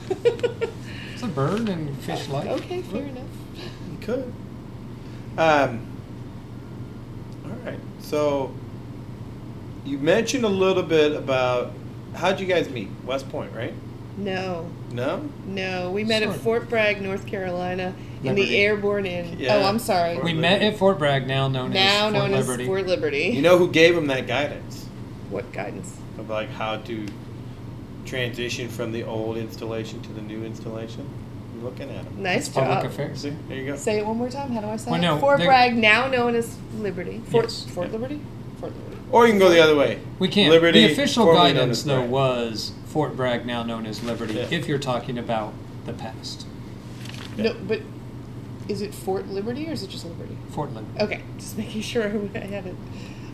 It's 0.10 1.24
a 1.24 1.28
bird 1.28 1.67
and 1.70 1.98
fish 2.00 2.28
like. 2.30 2.48
okay, 2.48 2.82
fair 2.84 3.02
enough. 3.04 3.24
You 3.91 3.98
could. 4.02 4.34
Um, 5.38 5.86
all 7.46 7.52
right. 7.65 7.80
So 8.02 8.54
you 9.86 9.98
mentioned 9.98 10.46
a 10.46 10.50
little 10.50 10.84
bit 10.84 11.13
about 11.15 11.74
how'd 12.15 12.39
you 12.39 12.46
guys 12.46 12.70
meet? 12.70 12.89
West 13.06 13.30
Point, 13.30 13.54
right? 13.56 13.74
No, 14.17 14.67
No. 14.91 15.30
no, 15.46 15.91
we 15.91 16.04
met 16.04 16.24
Sort 16.24 16.36
at. 16.36 16.41
Fort 16.41 16.70
Bragg, 16.70 17.02
North 17.04 17.28
Carolina, 17.28 17.93
in 18.24 18.34
the 18.34 18.58
Airborne 18.58 19.06
Inn. 19.06 19.38
Yeah. 19.39 19.58
Oh, 19.58 19.63
I'm 19.63 19.78
sorry. 19.78 20.13
Fort 20.15 20.26
We 20.26 20.34
Liberty. 20.34 20.41
met 20.56 20.62
at 20.74 20.78
Fort 20.80 20.98
Bragg, 20.98 21.28
now 21.28 21.48
known 21.48 21.72
now 21.72 21.80
as 21.80 22.02
Fort 22.02 22.13
known 22.13 22.32
Liberty. 22.32 22.63
as 22.63 22.67
Fort 22.67 22.88
Liberty. 22.88 23.24
You 23.28 23.43
know 23.43 23.60
who 23.60 23.70
gave 23.72 23.96
him 23.96 24.08
that 24.08 24.26
guidance 24.26 24.86
what 25.30 25.52
guidance? 25.52 25.96
of 26.17 26.30
like 26.30 26.50
how 26.50 26.78
to 26.78 27.06
transition 28.08 28.67
from 28.70 28.91
the 28.91 29.04
old 29.04 29.38
installation 29.38 30.02
to 30.02 30.13
the 30.13 30.22
new 30.22 30.43
installation? 30.43 31.08
You're 31.54 31.63
looking 31.70 31.89
at 31.89 32.06
him. 32.06 32.24
Nice 32.24 32.48
It's 32.48 32.50
public 32.50 32.78
job. 32.80 32.86
affairs. 32.86 33.22
See, 33.22 33.34
there 33.50 33.58
you 33.58 33.65
go. 33.65 33.76
Say 33.76 33.98
it 34.00 34.06
one 34.06 34.17
more 34.17 34.30
time. 34.30 34.52
How 34.52 34.62
do 34.62 34.67
I 34.67 34.78
say 34.78 34.91
Well, 34.91 35.00
it? 35.00 35.04
no, 35.04 35.17
Fort 35.20 35.39
they- 35.39 35.46
Bragg, 35.46 35.76
now 35.76 36.08
known 36.08 36.36
as 36.36 36.56
Liberty. 36.80 37.22
Fort 37.28 37.46
Yes. 37.46 37.65
Fort 37.70 37.91
Liberty. 37.91 38.20
Fort 38.60 38.74
Liberty. 38.76 39.02
Or 39.12 39.26
you 39.26 39.32
can 39.34 39.39
go 39.39 39.50
the 39.50 39.62
other 39.63 39.76
way. 39.76 40.00
We 40.20 40.28
can't. 40.28 40.52
Liberty, 40.52 40.86
the 40.88 40.93
official 40.93 41.26
formerly 41.26 41.50
known 41.50 41.56
guidance, 41.56 41.80
as 41.80 41.86
though, 41.86 42.00
Bragg. 42.00 42.10
was 42.12 42.72
Fort 42.88 43.15
Bragg, 43.15 43.46
now 43.46 43.63
known 43.63 43.86
as 43.86 44.04
Liberty, 44.04 44.34
Yeah. 44.36 44.48
if 44.52 44.67
you're 44.67 44.80
talking 44.80 45.17
about 45.17 45.54
the 45.86 45.93
past. 45.93 46.46
Yeah. 47.38 47.43
No, 47.46 47.56
but 47.67 47.82
is 48.67 48.82
it 48.82 48.93
Fort 48.93 49.28
Liberty 49.30 49.67
or 49.70 49.72
is 49.72 49.82
it 49.84 49.89
just 49.89 50.06
Liberty? 50.06 50.38
Fort 50.52 50.74
Liberty. 50.74 51.00
Okay, 51.02 51.22
just 51.38 51.58
making 51.58 51.82
sure 51.82 52.04
I 52.36 52.39
had 52.39 52.65
it. 52.67 52.76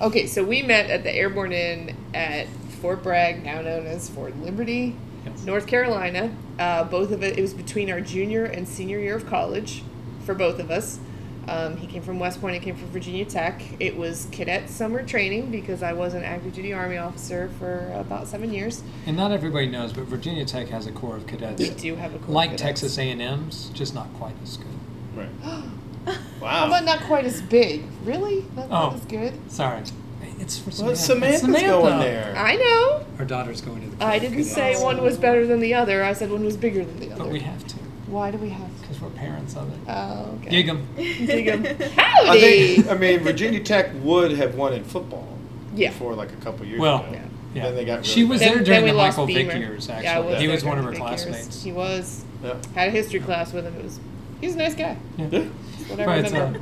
Okay, 0.02 0.28
so 0.28 0.44
we 0.44 0.62
met 0.62 0.90
at 0.90 1.04
the 1.04 1.14
Airborne 1.16 1.54
Inn 1.54 1.96
at 2.14 2.48
Fort 2.84 3.02
Bragg, 3.02 3.46
now 3.46 3.62
known 3.62 3.88
as 3.88 4.10
Fort 4.10 4.36
Liberty, 4.42 4.94
Yes. 5.26 5.46
North 5.46 5.68
Carolina. 5.68 6.36
Uh, 6.60 6.84
both 6.84 7.12
of 7.12 7.24
it, 7.24 7.40
it 7.40 7.42
was 7.42 7.54
between 7.54 7.90
our 7.90 8.02
junior 8.02 8.44
and 8.44 8.68
senior 8.68 9.00
year 9.00 9.16
of 9.16 9.26
college 9.26 9.84
for 10.26 10.34
both 10.36 10.60
of 10.60 10.70
us. 10.70 11.00
Um, 11.48 11.78
he 11.78 11.88
came 11.88 12.02
from 12.02 12.20
West 12.20 12.42
Point, 12.42 12.58
I 12.58 12.60
came 12.60 12.76
from 12.76 12.90
Virginia 12.90 13.24
Tech. 13.24 13.62
It 13.80 13.96
was 13.96 14.28
cadet 14.34 14.70
summer 14.70 15.02
training 15.02 15.50
because 15.50 15.82
I 15.82 15.94
was 15.94 16.14
an 16.14 16.24
active 16.26 16.52
duty 16.54 16.74
Army 16.74 16.98
officer 16.98 17.50
for 17.58 17.90
about 17.96 18.28
seven 18.28 18.54
years. 18.54 18.84
And 19.06 19.16
not 19.16 19.32
everybody 19.32 19.68
knows, 19.68 19.94
but 19.94 20.04
Virginia 20.04 20.44
Tech 20.44 20.68
has 20.68 20.86
a 20.86 20.92
corps 20.92 21.16
of 21.16 21.26
cadets. 21.26 21.62
We 21.62 21.70
do 21.70 21.96
have 21.96 22.14
a 22.14 22.18
corps 22.20 22.34
like 22.34 22.50
cadets. 22.50 22.64
Texas 22.64 22.98
A&M's, 22.98 23.70
just 23.74 23.96
not 23.96 24.14
quite 24.16 24.36
as 24.44 24.58
good. 24.58 24.68
Right. 25.16 25.30
How 25.42 25.64
Wow. 26.42 26.68
about 26.68 26.84
not 26.84 27.00
quite 27.04 27.24
as 27.24 27.42
big? 27.42 27.86
Really? 28.04 28.44
Not 28.58 28.66
Oh. 28.70 28.88
quite 28.90 28.94
as 29.00 29.06
good? 29.06 29.52
Sorry. 29.52 29.84
It's 30.44 30.58
for 30.60 30.84
Well, 30.84 30.96
Samantha. 30.96 31.38
Samantha's 31.40 31.50
It's 31.56 31.62
going 31.64 32.00
there. 32.00 32.36
I 32.36 32.56
know. 32.58 33.06
Our 33.18 33.24
daughter's 33.26 33.62
going 33.62 33.90
to 33.90 33.96
the 33.96 34.04
I 34.06 34.20
didn't 34.20 34.44
say 34.44 34.62
cadets. 34.74 34.82
one 34.84 35.02
was 35.02 35.18
better 35.18 35.48
than 35.48 35.62
the 35.62 35.74
other. 35.74 36.04
I 36.04 36.12
said 36.12 36.30
one 36.32 36.44
was 36.44 36.58
bigger 36.58 36.84
than 36.84 37.00
the 37.00 37.12
other. 37.14 37.24
But 37.24 37.32
we 37.32 37.40
have 37.40 37.66
to, 37.66 37.76
Why 38.08 38.30
do 38.30 38.38
we 38.38 38.50
have 38.50 38.68
to? 38.68 38.82
because 38.82 39.00
we're 39.00 39.10
parents 39.12 39.56
of 39.56 39.72
it. 39.72 39.80
Oh, 39.88 40.38
okay. 40.42 40.50
Gig 40.50 40.68
'em. 40.68 40.86
Dig 40.98 41.48
'em. 41.48 41.66
I 41.98 42.02
Howdy! 42.02 42.76
think. 42.76 42.88
I 42.90 42.96
mean, 42.96 43.20
Virginia 43.22 43.62
Tech 43.62 43.92
would 44.02 44.32
have 44.34 44.56
won 44.56 44.74
in 44.74 44.84
football. 44.84 45.28
Yeah. 45.76 45.90
Before 45.92 46.14
like 46.14 46.34
a 46.34 46.36
couple 46.38 46.66
years 46.66 46.82
Well, 46.82 47.00
ago. 47.06 47.08
Yeah. 47.14 47.20
Yeah. 47.56 47.64
Then 47.68 47.76
they 47.76 47.86
got 47.86 48.06
she 48.06 48.26
was 48.26 48.42
bad. 48.42 48.50
there 48.56 48.64
during 48.64 48.82
then 48.86 48.96
the 48.96 49.02
lost 49.02 49.18
Michael 49.18 49.28
Vick 49.34 49.54
years, 49.56 49.88
actually. 49.90 50.04
Yeah, 50.06 50.20
was 50.20 50.42
he 50.42 50.48
was 50.50 50.66
one 50.66 50.78
of 50.78 50.84
her 50.84 50.92
during 50.92 51.04
the 51.06 51.10
years. 51.12 51.24
classmates. 51.26 51.64
He 51.64 51.72
was. 51.72 52.26
Yeah. 52.44 52.56
Had 52.76 52.90
a 52.90 52.92
history 52.92 53.20
class 53.22 53.54
with 53.54 53.66
him. 53.66 53.76
It 53.78 53.84
was. 53.86 54.00
He 54.42 54.48
was 54.48 54.56
a 54.56 54.60
nice 54.60 54.76
guy. 54.76 54.98
Yeah. 55.18 55.28
Yeah. 55.32 55.44
That's 55.88 55.90
what 55.90 56.00
I 56.36 56.54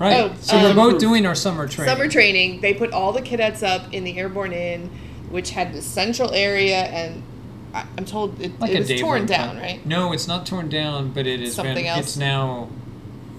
Right, 0.00 0.30
Oh, 0.30 0.34
so 0.40 0.56
we're 0.56 0.70
um, 0.70 0.76
both 0.76 0.98
doing 0.98 1.26
our 1.26 1.34
summer 1.34 1.68
training. 1.68 1.94
Summer 1.94 2.08
training. 2.08 2.60
They 2.62 2.72
put 2.72 2.92
all 2.92 3.12
the 3.12 3.20
cadets 3.20 3.62
up 3.62 3.92
in 3.92 4.02
the 4.04 4.18
Airborne 4.18 4.52
Inn, 4.54 4.90
which 5.28 5.50
had 5.50 5.74
the 5.74 5.82
central 5.82 6.32
area, 6.32 6.84
and 6.84 7.22
I, 7.74 7.84
I'm 7.98 8.06
told 8.06 8.40
it, 8.40 8.58
Like 8.58 8.70
it 8.70 8.78
was 8.88 9.00
torn 9.00 9.26
down, 9.26 9.56
type. 9.56 9.62
right? 9.62 9.86
No, 9.86 10.12
it's 10.14 10.26
not 10.26 10.46
torn 10.46 10.70
down, 10.70 11.10
but 11.12 11.26
it 11.26 11.42
is 11.42 11.54
Something 11.54 11.74
been, 11.74 11.86
else? 11.86 12.00
It's 12.00 12.16
now, 12.16 12.70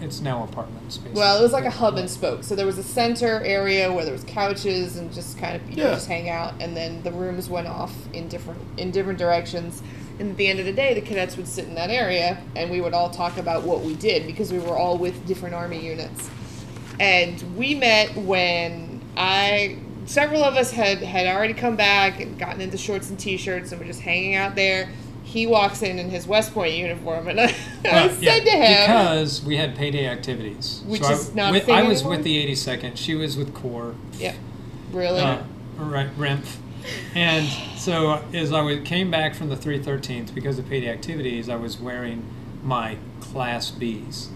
it's 0.02 0.22
now 0.22 0.44
apartments. 0.44 0.98
Basically. 0.98 1.20
Well, 1.20 1.40
it 1.40 1.42
was 1.42 1.52
like 1.52 1.66
a 1.66 1.72
hub 1.72 1.98
and 1.98 2.08
spoke. 2.08 2.44
So 2.44 2.56
there 2.56 2.68
was 2.68 2.78
a 2.78 2.84
center 2.84 3.42
area 3.44 3.92
where 3.92 4.04
there 4.06 4.14
was 4.14 4.24
couches 4.26 4.98
and 4.98 5.12
just 5.12 5.40
kind 5.40 5.56
of 5.56 5.68
you 5.68 5.78
Yeah. 5.78 5.84
could 5.90 5.94
just 5.96 6.08
hang 6.08 6.30
out, 6.30 6.54
and 6.62 6.78
then 6.78 7.02
the 7.02 7.12
rooms 7.12 7.50
went 7.50 7.68
off 7.68 7.94
in 8.14 8.28
different 8.28 8.60
in 8.78 8.92
different 8.92 9.18
directions. 9.18 9.82
And 10.20 10.30
at 10.32 10.38
the 10.38 10.46
end 10.48 10.60
of 10.60 10.66
the 10.68 10.74
day, 10.74 10.94
the 10.94 11.02
cadets 11.02 11.38
would 11.38 11.48
sit 11.48 11.66
in 11.66 11.74
that 11.74 11.90
area 11.90 12.38
and 12.56 12.70
we 12.70 12.80
would 12.80 12.94
all 12.94 13.10
talk 13.10 13.38
about 13.38 13.64
what 13.64 13.82
we 13.82 13.96
did 13.96 14.28
because 14.28 14.52
we 14.54 14.60
were 14.60 14.78
all 14.78 14.96
with 15.00 15.26
different 15.26 15.56
Army 15.56 15.84
units. 15.84 16.30
And 17.02 17.58
we 17.58 17.74
met 17.74 18.16
when 18.16 19.02
I, 19.18 19.78
several 20.06 20.44
of 20.44 20.56
us 20.56 20.70
had, 20.72 21.00
had 21.00 21.26
already 21.26 21.54
come 21.56 21.76
back 21.76 22.20
and 22.22 22.38
gotten 22.38 22.62
into 22.62 22.78
shorts 22.78 23.10
and 23.10 23.20
t 23.20 23.38
shirts 23.38 23.72
and 23.72 23.82
were 23.82 23.88
just 23.88 24.02
hanging 24.02 24.36
out 24.36 24.56
there. 24.56 24.88
He 25.24 25.48
walks 25.48 25.82
in 25.82 25.98
in 25.98 26.10
his 26.10 26.28
West 26.28 26.54
Point 26.54 26.74
uniform 26.76 27.28
and 27.28 27.40
I, 27.42 27.46
I 27.86 28.08
said 28.10 28.22
yeah, 28.22 28.34
to 28.40 28.50
him, 28.52 28.82
because 28.88 29.44
we 29.44 29.58
had 29.58 29.76
payday 29.76 30.08
activities, 30.08 30.84
Which 30.86 31.02
So 31.02 31.08
I- 31.08 31.14
is 31.14 31.34
not 31.34 31.50
a 31.50 31.54
with- 31.54 31.66
thing 31.66 31.76
I 31.76 31.84
was 31.84 32.02
anymore? 32.02 32.18
with 32.18 32.24
the 32.26 32.48
82nd. 32.52 32.98
She 32.98 33.16
was 33.16 33.36
with 33.36 33.54
Corps. 33.54 33.96
Yeah, 34.20 34.36
really? 34.92 35.22
Uh, 35.22 35.42
right, 35.78 36.16
REMF. 36.18 36.58
And 37.16 37.48
so 37.80 38.24
as 38.34 38.52
I 38.54 38.80
came 38.82 39.10
back 39.10 39.34
from 39.36 39.50
the 39.50 39.56
313th, 39.56 40.34
because 40.36 40.60
of 40.60 40.68
payday 40.70 40.90
activities, 40.90 41.50
I 41.50 41.56
was 41.56 41.80
wearing 41.80 42.26
my 42.64 42.98
Class 43.22 43.72
Bs. 43.72 44.28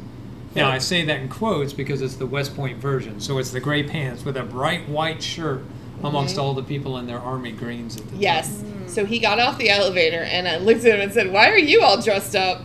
Now, 0.56 0.70
I 0.70 0.78
say 0.78 1.04
that 1.06 1.20
in 1.20 1.28
quotes 1.30 1.74
because 1.74 2.02
it's 2.02 2.16
the 2.16 2.26
West 2.26 2.56
Point 2.56 2.78
version. 2.78 3.20
So 3.20 3.38
it's 3.38 3.52
the 3.52 3.60
gray 3.60 3.84
pants 3.84 4.24
with 4.24 4.38
a 4.38 4.44
bright 4.44 4.88
white 4.88 5.22
shirt 5.22 5.64
amongst 6.04 6.38
all 6.38 6.54
the 6.54 6.64
people 6.64 6.98
in 6.98 7.08
their 7.08 7.20
army 7.20 7.52
greens 7.52 7.98
at 7.98 8.08
the 8.10 8.18
Yes. 8.18 8.62
time. 8.62 8.88
So 8.88 9.06
he 9.06 9.20
got 9.20 9.40
off 9.40 9.58
the 9.58 9.70
elevator 9.70 10.22
and 10.22 10.48
I 10.48 10.58
looked 10.58 10.86
at 10.86 10.96
him 10.96 11.02
and 11.02 11.12
said, 11.12 11.32
Why 11.32 11.50
are 11.50 11.58
you 11.58 11.82
all 11.82 12.02
dressed 12.02 12.36
up? 12.36 12.62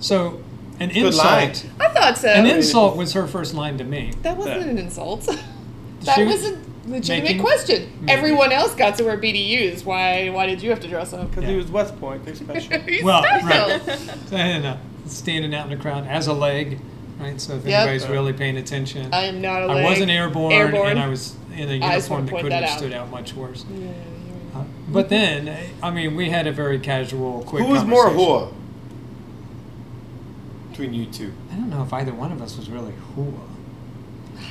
So 0.00 0.42
an 0.80 0.90
Good 0.90 1.14
line. 1.14 1.48
insult. 1.50 1.72
I 1.80 1.88
thought 1.88 2.18
so. 2.18 2.28
An 2.28 2.46
insult 2.46 2.96
was 2.96 3.12
her 3.14 3.26
first 3.26 3.54
line 3.54 3.78
to 3.78 3.84
me. 3.84 4.12
That 4.22 4.36
wasn't 4.36 4.60
Yeah. 4.62 4.68
an 4.68 4.78
insult. 4.78 5.22
that 6.02 6.14
She 6.14 6.24
was 6.24 6.42
was 6.42 6.44
a 6.52 6.58
legitimate 6.88 7.24
making- 7.24 7.42
question. 7.42 7.82
making- 8.00 8.10
Everyone 8.10 8.52
else 8.52 8.74
got 8.74 8.96
to 8.98 9.04
wear 9.04 9.16
BDUs. 9.18 9.84
Why 9.84 10.28
why 10.30 10.46
did 10.46 10.62
you 10.62 10.70
have 10.70 10.80
to 10.80 10.88
dress 10.88 11.12
up? 11.12 11.30
Because 11.30 11.44
Yeah. 11.44 11.50
he 11.50 11.56
was 11.56 11.66
West 11.70 11.98
Point, 12.00 12.24
they're 12.24 12.34
special. 12.34 12.78
He's 12.88 13.02
Well, 13.02 13.22
special. 13.22 13.80
and 14.36 14.66
uh, 14.66 14.76
standing 15.06 15.54
out 15.54 15.70
in 15.70 15.76
the 15.76 15.82
crowd 15.82 16.06
as 16.06 16.26
a 16.26 16.32
leg, 16.32 16.78
right? 17.20 17.40
So 17.40 17.54
if 17.54 17.64
Yep. 17.66 17.80
anybody's 17.88 18.08
really 18.08 18.32
paying 18.32 18.56
attention, 18.56 19.12
I 19.12 19.22
am 19.24 19.40
not 19.40 19.62
a 19.62 19.66
I 19.66 19.74
leg. 19.76 19.84
wasn't 19.84 20.10
airborne, 20.10 20.52
Airborne. 20.52 20.90
and 20.90 20.98
I 21.00 21.08
was 21.08 21.34
in 21.56 21.68
a 21.68 21.72
I 21.84 21.96
just 21.96 22.08
uniform 22.08 22.10
wanna 22.10 22.24
that 22.26 22.30
point 22.30 22.42
couldn't 22.44 22.48
that 22.50 22.62
have 22.64 22.72
out. 22.72 22.78
stood 22.78 22.92
out 22.92 23.10
much 23.10 23.34
worse. 23.34 23.64
Yeah, 23.70 23.78
you're 23.80 23.92
Uh, 24.62 24.64
but 24.88 25.08
then, 25.08 25.56
I 25.82 25.90
mean, 25.90 26.14
we 26.16 26.30
had 26.30 26.46
a 26.46 26.52
very 26.52 26.78
casual, 26.78 27.42
quick. 27.44 27.64
Who 27.64 27.70
was 27.72 27.84
more 27.84 28.04
conversation. 28.04 28.32
hooah? 28.34 28.52
Between 30.70 30.94
you 30.94 31.06
two. 31.06 31.32
I 31.52 31.56
don't 31.56 31.70
know 31.70 31.82
if 31.82 31.92
either 31.92 32.12
one 32.12 32.30
of 32.32 32.40
us 32.40 32.56
was 32.56 32.70
really 32.70 32.92
hooah. 33.16 33.32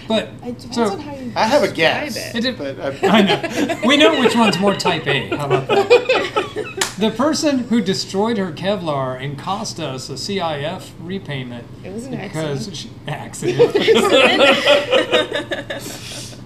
But 0.07 0.29
It 0.43 0.59
depends 0.59 0.75
so 0.75 0.83
on 0.91 0.99
how 0.99 1.13
you 1.15 1.31
I 1.35 1.45
have 1.47 1.63
a 1.63 1.67
describe 1.67 1.75
guess. 1.75 2.35
it. 2.35 2.45
It 2.45 2.57
But 2.57 2.79
I 3.03 3.21
know 3.21 3.79
we 3.85 3.97
know 3.97 4.19
which 4.19 4.35
one's 4.43 4.59
more 4.59 4.75
type 4.75 5.05
A. 5.07 5.29
How 5.35 5.45
about 5.45 5.67
that? 5.67 6.83
The 6.97 7.11
person 7.11 7.59
who 7.59 7.79
destroyed 7.79 8.39
her 8.39 8.51
Kevlar 8.51 9.23
and 9.23 9.37
cost 9.37 9.79
us 9.79 10.09
a 10.09 10.13
CIF 10.13 10.89
repayment 10.99 11.67
It 11.83 11.93
was 11.93 12.07
an 12.07 12.17
because 12.19 12.67
accident. 12.69 12.75
she, 12.75 12.89
accident. 13.07 13.75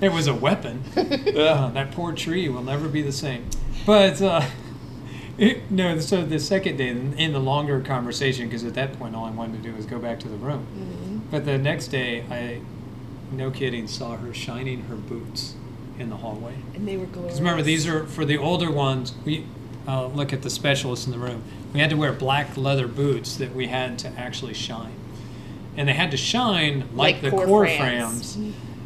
it 0.02 0.12
was 0.12 0.28
a 0.28 0.34
weapon. 0.34 0.84
Uh, 0.98 1.70
that 1.70 1.92
poor 1.92 2.12
tree 2.14 2.50
will 2.50 2.64
never 2.64 2.88
be 2.90 3.02
the 3.02 3.12
same. 3.14 3.46
But 3.86 4.22
uh, 4.22 4.42
it, 5.38 5.72
no, 5.72 6.00
so 6.00 6.24
the 6.24 6.40
second 6.40 6.78
day 6.78 6.90
in, 6.90 7.14
in 7.14 7.32
the 7.34 7.40
longer 7.40 7.80
conversation, 7.80 8.48
because 8.48 8.66
at 8.66 8.74
that 8.74 8.98
point 9.00 9.16
all 9.16 9.26
I 9.26 9.32
wanted 9.32 9.64
to 9.64 9.70
do 9.70 9.76
was 9.76 9.86
go 9.86 10.00
back 10.00 10.20
to 10.22 10.28
the 10.28 10.38
room. 10.38 10.66
Mhm. 10.76 11.22
But 11.32 11.46
the 11.46 11.58
next 11.58 11.88
day, 11.88 12.26
I, 12.30 12.60
no 13.32 13.50
kidding, 13.52 13.88
saw 13.88 14.18
her 14.18 14.34
shining 14.34 14.84
her 14.84 14.96
boots 14.96 15.56
in 16.00 16.10
the 16.10 16.18
hallway. 16.18 16.56
And 16.76 16.88
they 16.88 16.98
were 16.98 17.06
glorious. 17.06 17.34
Because 17.36 17.40
remember, 17.42 17.64
these 17.64 17.88
are 17.88 18.06
for 18.08 18.26
the 18.26 18.38
older 18.38 18.72
ones. 18.72 19.14
We 19.26 19.46
uh, 19.88 20.08
look 20.08 20.34
at 20.34 20.42
the 20.42 20.50
specialists 20.50 21.06
in 21.06 21.12
the 21.12 21.18
room. 21.20 21.44
We 21.74 21.80
had 21.80 21.90
to 21.92 21.96
wear 21.98 22.12
black 22.14 22.58
leather 22.58 22.88
boots 22.88 23.36
that 23.38 23.56
we 23.56 23.68
had 23.68 23.98
to 24.00 24.10
actually 24.18 24.54
shine, 24.54 24.94
and 25.78 25.88
they 25.88 25.94
had 25.94 26.12
to 26.12 26.18
shine 26.18 26.82
like, 26.94 27.22
Like 27.22 27.22
the 27.22 27.32
core 27.32 27.66
Corfams. 27.66 27.78
frames. 27.78 28.38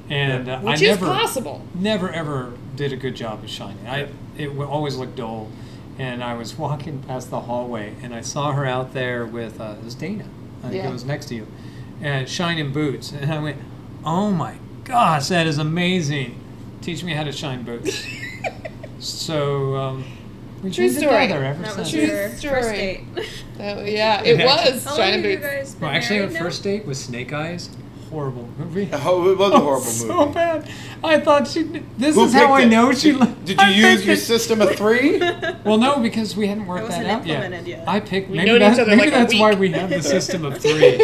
And 0.10 0.48
uh, 0.48 0.60
Which 0.60 0.70
I 0.70 0.74
is 0.74 0.82
never, 1.02 1.06
possible. 1.08 1.66
never 1.74 2.12
ever 2.12 2.54
did 2.76 2.94
a 2.94 2.96
good 2.96 3.16
job 3.16 3.44
of 3.44 3.50
shining. 3.50 3.88
I 3.88 4.10
it 4.38 4.50
always 4.60 4.96
looked 4.98 5.16
dull. 5.16 5.50
And 5.98 6.22
I 6.24 6.34
was 6.36 6.56
walking 6.60 7.02
past 7.04 7.30
the 7.30 7.40
hallway, 7.42 7.96
and 8.04 8.14
I 8.14 8.20
saw 8.22 8.52
her 8.52 8.66
out 8.66 8.94
there 8.94 9.26
with 9.26 9.60
uh, 9.62 9.76
it 9.80 9.84
was 9.84 9.96
Dana. 9.96 10.26
I 10.62 10.70
think 10.70 10.84
Yeah. 10.84 10.90
it 10.90 10.94
was 10.94 11.06
next 11.06 11.28
to 11.28 11.36
you, 11.36 11.48
and 12.02 12.28
shining 12.30 12.72
boots. 12.74 13.12
And 13.14 13.32
I 13.32 13.40
went, 13.40 13.58
"Oh 14.06 14.32
my 14.32 14.56
gosh, 14.84 15.28
that 15.30 15.48
is 15.48 15.58
amazing! 15.58 16.40
Teach 16.82 17.04
me 17.04 17.14
how 17.14 17.24
to 17.24 17.32
shine 17.32 17.64
boots." 17.64 18.06
so 19.00 19.76
um, 19.76 20.06
we've 20.64 20.74
True 20.74 20.88
been 20.88 20.96
story. 20.98 21.22
together 21.28 21.44
ever 21.46 21.62
That 21.64 21.78
was 21.78 21.90
since. 21.90 21.92
True 21.92 22.02
your 22.02 22.30
story. 22.32 22.62
first 22.62 22.70
date. 22.76 23.04
That- 23.58 23.92
yeah, 23.92 24.22
it 24.24 24.38
was. 24.46 24.84
How 24.84 24.92
long 24.92 25.00
Shining 25.00 25.22
have 25.24 25.32
you 25.32 25.38
boots. 25.38 25.48
guys 25.48 25.72
been 25.76 25.82
Well, 25.82 25.92
actually, 25.92 26.20
our 26.22 26.28
now? 26.30 26.40
first 26.40 26.64
date 26.64 26.86
was 26.86 27.00
Snake 27.04 27.34
Eyes. 27.34 27.70
Horrible 28.16 28.48
movie. 28.58 28.90
Oh, 28.94 29.30
it 29.30 29.38
was 29.38 29.52
a 29.52 29.60
horrible 29.68 29.82
so 29.86 30.08
movie. 30.08 30.34
bad. 30.36 30.70
I 31.04 31.20
thought 31.20 31.50
she. 31.50 31.64
This 31.98 32.16
Who 32.16 32.24
is 32.24 32.34
how 32.34 32.54
I 32.54 32.62
it? 32.62 32.68
know 32.68 32.94
she. 32.94 33.12
Did, 33.12 33.20
li- 33.20 33.36
did 33.44 33.60
I 33.60 33.72
you 33.72 33.88
use 33.88 34.06
your 34.06 34.16
it. 34.16 34.20
system 34.20 34.62
of 34.62 34.74
three? 34.76 35.20
Well, 35.66 35.78
no, 35.78 36.00
because 36.00 36.36
we 36.38 36.46
hadn't 36.48 36.68
worked 36.68 36.90
that 36.90 37.06
out 37.08 37.26
yet. 37.26 37.66
yet. 37.68 37.88
I 37.90 38.00
picked. 38.00 38.30
We've 38.30 38.38
Maybe, 38.38 38.52
known 38.60 38.62
each 38.72 38.78
that, 38.78 38.84
other 38.88 38.96
maybe 38.96 39.10
like 39.12 39.20
that's 39.30 39.34
why 39.38 39.54
we 39.56 39.72
have 39.72 39.90
the 39.90 40.02
system 40.02 40.46
of 40.46 40.60
three. 40.60 40.98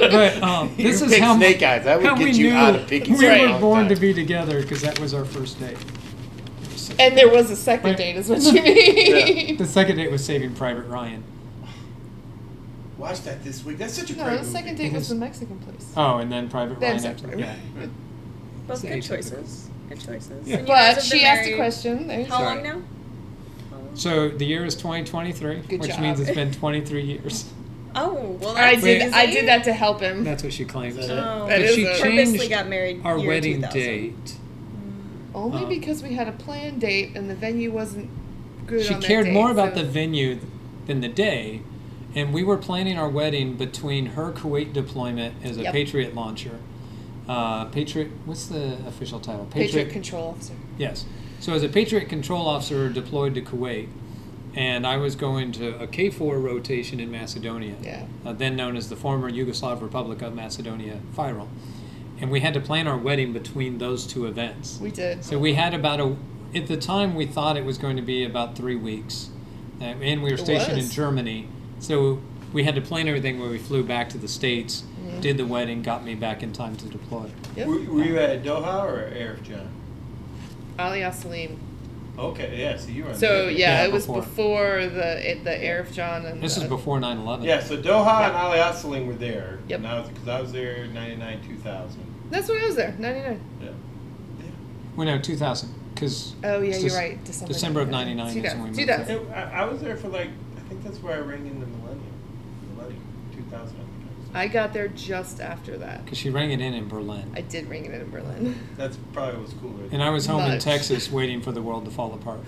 but 0.00 0.42
um, 0.42 0.74
You 0.76 0.84
this 0.84 1.00
is 1.02 1.16
how 1.18 1.34
mu- 1.34 1.40
Snake 1.40 1.62
Eyes. 1.62 1.84
That 1.84 2.00
would 2.00 2.16
get 2.16 2.18
we 2.18 2.30
you 2.32 2.50
knew 2.50 2.56
out 2.56 2.74
of 2.74 2.88
picking 2.88 3.12
we 3.14 3.18
Snake 3.20 3.42
were 3.42 3.48
Eyes. 3.54 3.60
born 3.60 3.88
to 3.88 3.96
be 3.96 4.12
together 4.14 4.62
because 4.62 4.80
that 4.82 4.98
was 4.98 5.12
our 5.14 5.24
first 5.26 5.60
date. 5.60 5.76
And 6.98 7.16
there 7.16 7.28
was 7.30 7.50
a 7.50 7.56
second 7.56 7.90
Right. 7.90 7.96
date, 7.98 8.16
is 8.16 8.28
what 8.30 8.40
you 8.42 8.62
mean. 8.62 9.56
The 9.58 9.66
second 9.66 9.96
date 9.96 10.10
was 10.10 10.24
Saving 10.24 10.54
Private 10.54 10.86
Ryan. 10.86 11.22
Watch 12.98 13.22
that 13.22 13.42
this 13.44 13.64
week. 13.64 13.78
That's 13.78 13.94
such 13.94 14.10
a 14.10 14.16
No, 14.16 14.24
great 14.24 14.32
the 14.34 14.40
movie. 14.42 14.52
second 14.52 14.74
date 14.76 14.92
was 14.92 15.08
the 15.08 15.14
Mexican 15.14 15.58
place. 15.60 15.92
Oh, 15.96 16.18
and 16.18 16.30
then 16.32 16.48
Private 16.48 16.80
Then 16.80 16.90
Ryan 16.96 17.00
Saving 17.00 17.14
after. 17.16 17.28
Private 17.28 17.40
Yeah. 17.40 17.54
Ryan. 17.76 17.90
Both 18.66 18.82
good 18.82 19.02
choices. 19.02 19.68
Good 19.88 20.00
choices. 20.00 20.46
Yeah. 20.48 20.56
And 20.58 20.68
you 20.68 20.74
But 20.74 21.02
she 21.02 21.24
asked 21.24 21.48
a 21.48 21.54
question. 21.56 22.08
There 22.08 22.20
you 22.20 22.26
How 22.26 22.42
long 22.42 22.62
now? 22.62 22.82
So 23.94 24.28
the 24.28 24.44
year 24.44 24.64
is 24.64 24.74
2023, 24.74 25.60
Good 25.68 25.80
which 25.80 25.90
job. 25.90 26.00
means 26.00 26.20
it's 26.20 26.30
been 26.32 26.52
23 26.60 27.02
years. 27.02 27.46
Oh, 27.94 28.36
well, 28.40 28.56
I 28.56 28.72
that's 28.74 28.82
did. 28.84 29.12
I 29.12 29.26
did 29.26 29.48
that 29.48 29.64
to 29.64 29.72
help 29.72 30.00
him. 30.00 30.22
That's 30.24 30.42
what 30.44 30.52
she 30.52 30.64
claims. 30.64 30.96
That? 30.96 31.10
Oh, 31.10 31.46
That 31.48 31.58
but 31.58 31.60
is 31.62 31.74
she 31.74 31.84
a- 31.84 31.96
changed 31.98 32.50
got 32.50 32.68
married 32.68 33.00
our 33.04 33.18
wedding 33.18 33.56
2000. 33.62 33.72
date. 33.80 34.36
Only 35.34 35.62
Um, 35.64 35.68
because 35.68 36.02
we 36.02 36.14
had 36.14 36.28
a 36.28 36.32
planned 36.32 36.80
date 36.80 37.12
and 37.16 37.30
the 37.30 37.34
venue 37.34 37.70
wasn't 37.72 38.08
good. 38.66 38.84
She 38.84 38.94
on 38.94 39.00
that 39.00 39.06
cared 39.06 39.24
date, 39.26 39.32
more 39.34 39.50
about 39.50 39.74
so- 39.74 39.82
the 39.82 39.88
venue 39.88 40.38
than 40.86 41.00
the 41.00 41.08
day, 41.08 41.62
and 42.14 42.32
we 42.32 42.42
were 42.42 42.56
planning 42.56 42.98
our 42.98 43.08
wedding 43.08 43.54
between 43.54 44.06
her 44.06 44.32
Kuwait 44.32 44.72
deployment 44.72 45.34
as 45.44 45.56
a 45.58 45.62
Yep. 45.62 45.72
Patriot 45.72 46.14
launcher. 46.14 46.58
Uh, 47.28 47.66
Patriot, 47.66 48.10
what's 48.24 48.46
the 48.46 48.78
official 48.86 49.20
title? 49.20 49.46
Patriot 49.50 49.90
Control 49.90 50.28
Officer. 50.28 50.54
Yes. 50.78 51.04
So 51.40 51.52
as 51.52 51.62
a 51.62 51.68
Patriot 51.68 52.08
control 52.08 52.46
officer 52.48 52.88
deployed 52.88 53.34
to 53.34 53.42
Kuwait, 53.42 53.88
and 54.56 54.86
I 54.86 54.96
was 54.96 55.14
going 55.14 55.52
to 55.52 55.78
a 55.80 55.86
KFOR 55.86 56.42
rotation 56.42 56.98
in 56.98 57.10
Macedonia, 57.12 57.74
Yeah. 57.82 58.06
uh, 58.24 58.32
then 58.32 58.56
known 58.56 58.76
as 58.76 58.88
the 58.88 58.96
former 58.96 59.30
Yugoslav 59.30 59.80
Republic 59.82 60.22
of 60.22 60.34
Macedonia, 60.34 60.98
FYROM. 61.14 61.48
And 62.20 62.30
we 62.32 62.40
had 62.40 62.54
to 62.54 62.60
plan 62.60 62.88
our 62.88 62.96
wedding 62.98 63.32
between 63.32 63.78
those 63.78 64.04
two 64.06 64.26
events. 64.26 64.80
We 64.82 64.90
did. 64.90 65.24
So 65.24 65.38
we 65.38 65.54
had 65.54 65.74
about 65.74 66.00
a, 66.00 66.16
at 66.54 66.66
the 66.66 66.76
time 66.76 67.14
we 67.14 67.26
thought 67.26 67.56
it 67.56 67.64
was 67.64 67.78
going 67.78 67.94
to 67.96 68.02
be 68.02 68.24
about 68.24 68.56
three 68.56 68.74
weeks. 68.74 69.28
Uh, 69.80 69.84
and 69.84 70.22
we 70.24 70.32
were 70.32 70.36
stationed 70.38 70.78
in. 70.78 70.88
Germany. 70.90 71.46
So 71.80 72.20
we 72.52 72.64
had 72.64 72.74
to 72.74 72.80
plan 72.80 73.08
everything 73.08 73.38
where 73.40 73.50
we 73.50 73.58
flew 73.58 73.82
back 73.82 74.08
to 74.10 74.18
the 74.18 74.28
States, 74.28 74.84
did 75.20 75.36
the 75.36 75.46
wedding, 75.46 75.82
got 75.82 76.04
me 76.04 76.14
back 76.14 76.42
in 76.42 76.52
time 76.52 76.76
to 76.76 76.86
deploy. 76.86 77.30
Yep. 77.56 77.66
Were, 77.66 77.80
were 77.92 78.04
you 78.04 78.18
at 78.18 78.42
Doha 78.42 78.84
or 78.84 79.10
Arifjan? 79.10 79.66
Ali 80.78 81.02
Salim. 81.12 81.58
Okay, 82.18 82.58
yeah. 82.60 82.76
So 82.76 82.88
you 82.88 83.04
were. 83.04 83.10
on 83.10 83.14
So 83.14 83.26
there. 83.44 83.50
yeah, 83.50 83.58
Yeah, 83.82 83.84
it 83.84 83.92
was 83.92 84.06
before. 84.06 84.22
before, 84.22 84.86
the 84.86 85.30
it, 85.30 85.44
the 85.44 85.50
Arifjan 85.50 86.30
and 86.30 86.42
This 86.42 86.56
is 86.56 86.64
before 86.64 86.98
9 86.98 87.18
11. 87.18 87.44
Yeah, 87.44 87.60
so 87.60 87.76
Doha 87.80 88.26
and 88.26 88.34
Ali 88.36 88.58
Al 88.58 88.72
Salem 88.74 89.06
were 89.06 89.14
there. 89.14 89.60
Yep. 89.68 89.78
And 89.78 89.86
I 89.86 90.02
because 90.02 90.28
I 90.28 90.40
was 90.40 90.52
there 90.52 90.86
'99, 90.88 91.40
2000. 91.46 92.00
That's 92.30 92.48
when 92.48 92.60
I 92.60 92.66
was 92.66 92.74
there. 92.76 92.94
Ninety 92.98 93.20
nine. 93.20 93.40
Yeah. 93.62 93.68
Well, 94.96 95.06
no, 95.06 95.18
2000. 95.20 95.72
Because 95.94 96.34
Oh 96.42 96.60
yeah, 96.60 96.76
you're 96.76 96.94
right. 96.96 97.22
December. 97.24 97.52
December 97.52 97.80
of 97.82 97.88
99 97.88 98.26
is 98.28 98.34
when 98.54 98.62
we 98.62 98.68
moved 98.70 98.78
2000. 98.80 99.32
I, 99.32 99.62
I 99.62 99.64
was 99.64 99.80
there 99.80 99.96
for 99.96 100.08
like 100.08 100.30
I 100.30 100.47
think 100.78 100.92
that's 100.92 101.02
where 101.02 101.14
I 101.14 101.18
rang 101.20 101.46
in 101.46 101.60
the 101.60 101.66
millennium. 101.66 102.12
Millennium, 102.74 103.02
2000. 103.32 103.56
I 103.60 103.68
think 103.68 103.80
I 103.80 104.20
was. 104.20 104.28
I 104.34 104.48
got 104.48 104.72
there 104.72 104.88
just 104.88 105.40
after 105.40 105.76
that. 105.78 106.04
Because 106.04 106.18
she 106.18 106.30
rang 106.30 106.50
it 106.52 106.60
in 106.60 106.74
in 106.74 106.88
Berlin. 106.88 107.32
I 107.34 107.40
did 107.40 107.68
ring 107.68 107.84
it 107.84 107.92
in 107.94 108.00
in 108.00 108.10
Berlin. 108.10 108.58
That's 108.76 108.96
probably 109.12 109.40
what's 109.40 109.52
cooler. 109.54 109.84
And 109.90 110.02
I 110.02 110.10
was 110.10 110.26
home 110.26 110.50
in 110.50 110.58
Texas 110.58 111.10
waiting 111.10 111.40
for 111.40 111.52
the 111.52 111.62
world 111.62 111.84
to 111.86 111.90
fall 111.90 112.14
apart. 112.14 112.40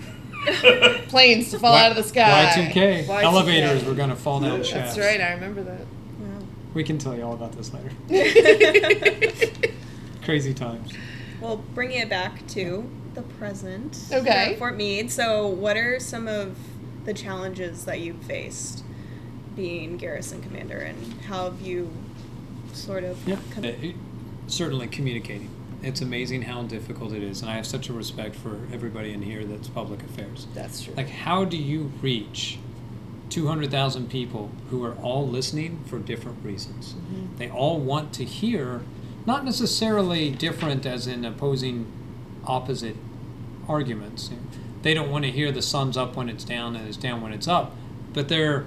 Planes 1.09 1.51
to 1.51 1.59
fall 1.59 1.73
Y- 1.73 1.85
out 1.85 1.91
of 1.91 1.97
the 1.97 2.03
sky. 2.03 2.51
Y2K. 2.55 3.05
Y2K. 3.05 3.23
Elevators 3.23 3.83
were 3.83 3.93
going 3.93 4.09
to 4.09 4.15
fall 4.15 4.39
down 4.39 4.57
That's 4.57 4.69
shafts. 4.69 4.95
That's 4.95 5.05
right. 5.07 5.21
I 5.21 5.33
remember 5.33 5.63
that. 5.63 5.81
We 6.73 6.85
can 6.85 6.97
tell 6.97 7.15
you 7.17 7.23
all 7.23 7.33
about 7.33 7.51
this 7.51 7.73
later. 7.73 7.91
Crazy 10.23 10.53
times. 10.53 10.93
Well, 11.41 11.57
bringing 11.57 11.99
it 11.99 12.09
back 12.09 12.47
to 12.49 12.89
the 13.13 13.23
present. 13.23 13.99
Okay. 14.11 14.55
Fort 14.57 14.77
Meade. 14.77 15.11
So, 15.11 15.47
what 15.47 15.75
are 15.75 15.99
some 15.99 16.29
of 16.29 16.55
the 17.05 17.13
challenges 17.13 17.85
that 17.85 17.99
you've 17.99 18.23
faced 18.23 18.83
being 19.55 19.97
garrison 19.97 20.41
commander, 20.41 20.77
and 20.77 21.21
how 21.23 21.45
have 21.51 21.61
you 21.61 21.91
sort 22.73 23.03
of 23.03 23.17
Yeah, 23.27 23.37
come- 23.51 23.65
Uh, 23.65 23.69
it- 23.81 23.95
certainly 24.47 24.87
communicating. 24.87 25.49
It's 25.83 26.01
amazing 26.01 26.43
how 26.43 26.63
difficult 26.63 27.11
it 27.13 27.23
is, 27.23 27.41
and 27.41 27.49
I 27.49 27.55
have 27.55 27.65
such 27.65 27.89
a 27.89 27.93
respect 27.93 28.35
for 28.35 28.59
everybody 28.71 29.11
in 29.13 29.23
here 29.23 29.43
that's 29.45 29.67
public 29.67 30.03
affairs. 30.03 30.47
That's 30.53 30.83
true. 30.83 30.93
Like, 30.95 31.09
how 31.09 31.43
do 31.43 31.57
you 31.57 31.91
reach 32.01 32.59
200,000 33.29 34.09
people 34.09 34.51
who 34.69 34.83
are 34.83 34.93
all 34.95 35.27
listening 35.27 35.79
for 35.85 35.97
different 35.99 36.37
reasons? 36.43 36.95
They 37.37 37.49
all 37.49 37.79
want 37.79 38.13
to 38.13 38.25
hear, 38.25 38.81
not 39.25 39.43
necessarily 39.43 40.29
different 40.31 40.85
as 40.85 41.07
in 41.07 41.25
opposing 41.25 41.87
opposite 42.45 42.95
arguments. 43.67 44.29
They 44.81 44.93
don't 44.93 45.09
want 45.09 45.25
to 45.25 45.31
hear 45.31 45.51
the 45.51 45.61
sun's 45.61 45.97
up 45.97 46.15
when 46.15 46.29
it's 46.29 46.43
down 46.43 46.75
and 46.75 46.87
it's 46.87 46.97
down 46.97 47.21
when 47.21 47.33
it's 47.33 47.47
up, 47.47 47.75
but 48.13 48.29
they're 48.29 48.65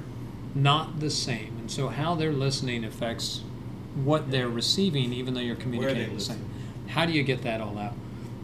not 0.54 1.00
the 1.00 1.10
same. 1.10 1.56
And 1.58 1.70
so, 1.70 1.88
how 1.88 2.14
they're 2.14 2.32
listening 2.32 2.84
affects 2.84 3.42
what 3.94 4.30
they're 4.30 4.48
receiving, 4.48 5.12
even 5.12 5.34
though 5.34 5.40
you're 5.40 5.56
communicating 5.56 6.14
the 6.14 6.20
same. 6.20 6.48
How 6.88 7.06
do 7.06 7.12
you 7.12 7.22
get 7.22 7.42
that 7.42 7.60
all 7.60 7.78
out? 7.78 7.94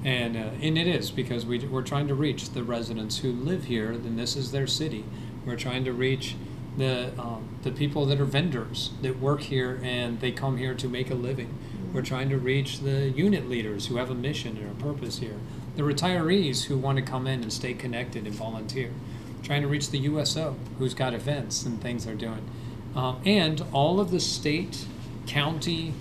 And 0.04 0.36
uh, 0.36 0.50
and 0.62 0.78
it 0.78 0.86
is 0.86 1.10
because 1.10 1.44
we 1.44 1.58
we're 1.58 1.82
trying 1.82 2.08
to 2.08 2.14
reach 2.14 2.50
the 2.50 2.62
residents 2.62 3.18
who 3.18 3.32
live 3.32 3.64
here. 3.64 3.96
Then 3.96 4.16
this 4.16 4.34
is 4.36 4.50
their 4.50 4.66
city. 4.66 5.04
We're 5.44 5.56
trying 5.56 5.84
to 5.84 5.92
reach 5.92 6.36
the 6.76 7.12
um, 7.18 7.48
the 7.62 7.70
people 7.70 8.06
that 8.06 8.20
are 8.20 8.24
vendors 8.24 8.90
that 9.02 9.18
work 9.18 9.42
here 9.42 9.80
and 9.82 10.20
they 10.20 10.32
come 10.32 10.56
here 10.56 10.74
to 10.74 10.88
make 10.88 11.10
a 11.10 11.14
living. 11.14 11.58
We're 11.92 12.02
trying 12.02 12.28
to 12.30 12.38
reach 12.38 12.80
the 12.80 13.10
unit 13.10 13.48
leaders 13.48 13.86
who 13.86 13.96
have 13.96 14.10
a 14.10 14.14
mission 14.14 14.56
and 14.56 14.70
a 14.70 14.82
purpose 14.82 15.18
here. 15.18 15.38
The 15.76 15.82
retirees 15.82 16.64
who 16.64 16.76
want 16.76 16.96
to 16.96 17.02
come 17.02 17.26
in 17.26 17.42
and 17.42 17.52
stay 17.52 17.74
connected 17.74 18.26
and 18.26 18.34
volunteer. 18.34 18.90
Trying 19.42 19.62
to 19.62 19.68
reach 19.68 19.90
the 19.90 19.98
USO 20.00 20.56
who's 20.78 20.94
got 20.94 21.14
events 21.14 21.64
and 21.64 21.80
things 21.80 22.04
they're 22.04 22.14
doing, 22.14 22.46
um, 22.94 23.20
and 23.24 23.64
all 23.72 24.00
of 24.00 24.10
the 24.10 24.20
state, 24.20 24.84
county, 25.26 25.94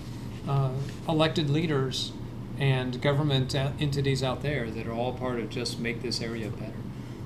uh, 0.46 0.70
elected 1.08 1.48
leaders 1.48 2.12
and 2.58 3.00
government 3.00 3.54
entities 3.54 4.22
out 4.22 4.42
there 4.42 4.70
that 4.70 4.86
are 4.86 4.92
all 4.92 5.14
part 5.14 5.40
of 5.40 5.48
just 5.48 5.78
make 5.80 6.02
this 6.02 6.20
area 6.20 6.50
better. 6.50 6.72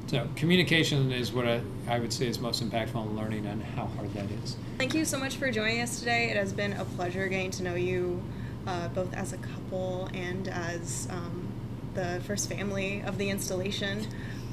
So 0.07 0.29
communication 0.37 1.11
is 1.11 1.33
what 1.33 1.47
I, 1.49 1.61
I 1.89 1.99
would 1.99 2.13
say 2.13 2.29
is 2.29 2.39
most 2.39 2.63
impactful 2.63 3.05
in 3.05 3.17
learning 3.17 3.47
and 3.47 3.63
how 3.63 3.87
hard 3.87 4.13
that 4.15 4.31
is. 4.45 4.57
Thank 4.79 4.95
you 4.95 5.05
so 5.05 5.19
much 5.19 5.37
for 5.37 5.51
joining 5.51 5.81
us 5.81 5.99
today. 5.99 6.31
It 6.31 6.37
has 6.37 6.53
been 6.53 6.75
a 6.75 6.85
pleasure 6.85 7.27
getting 7.27 7.51
to 7.53 7.63
know 7.65 7.75
you 7.75 8.23
uh, 8.67 8.89
both 8.89 9.13
as 9.15 9.33
a 9.33 9.39
couple 9.39 10.09
and 10.15 10.49
as 10.49 11.09
um, 11.11 11.44
the 11.95 12.21
first 12.27 12.49
family 12.49 13.03
of 13.07 13.19
the 13.19 13.31
installation. 13.31 14.07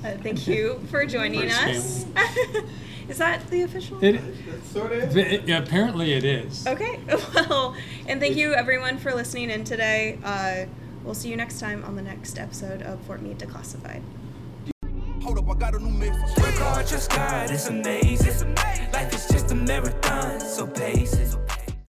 Uh, 0.04 0.12
thank 0.23 0.47
you 0.47 0.80
for 0.89 1.06
joining 1.06 1.49
First 1.49 2.08
us. 2.15 2.63
is 3.10 3.17
that 3.17 3.47
the 3.49 3.62
official? 3.63 4.04
It, 4.04 4.15
It 4.15 4.65
sort 4.65 4.91
of 4.91 5.15
it- 5.17 5.49
apparently 5.49 6.13
it 6.13 6.23
is. 6.23 6.65
Okay, 6.67 6.99
well, 7.36 7.75
and 8.08 8.19
thank 8.19 8.36
you 8.36 8.54
everyone 8.54 8.97
for 8.97 9.13
listening 9.13 9.49
in 9.49 9.63
today. 9.63 10.17
Uh, 10.23 10.65
we'll 11.04 11.13
see 11.13 11.30
you 11.30 11.36
next 11.38 11.60
time 11.60 11.84
on 11.84 11.95
the 11.95 12.01
next 12.01 12.39
episode 12.39 12.82
of 12.82 12.99
Fort 13.01 13.21
Meade 13.21 13.39
Declassified. 13.39 14.01
Hold 15.21 15.38
up, 15.38 15.49
I 15.49 15.54
got 15.60 15.75
a 15.75 15.80
new 15.80 15.91
message. 15.91 16.43
Work 16.43 16.56
hard, 16.56 16.88
God, 17.10 17.51
it's 17.51 17.67
amazing. 17.67 18.56
Life 18.91 19.13
is 19.13 19.27
just 19.27 19.51
a 19.51 19.56
marathon, 19.56 20.39
so 20.39 20.65
pace 20.65 21.13
it. 21.13 21.36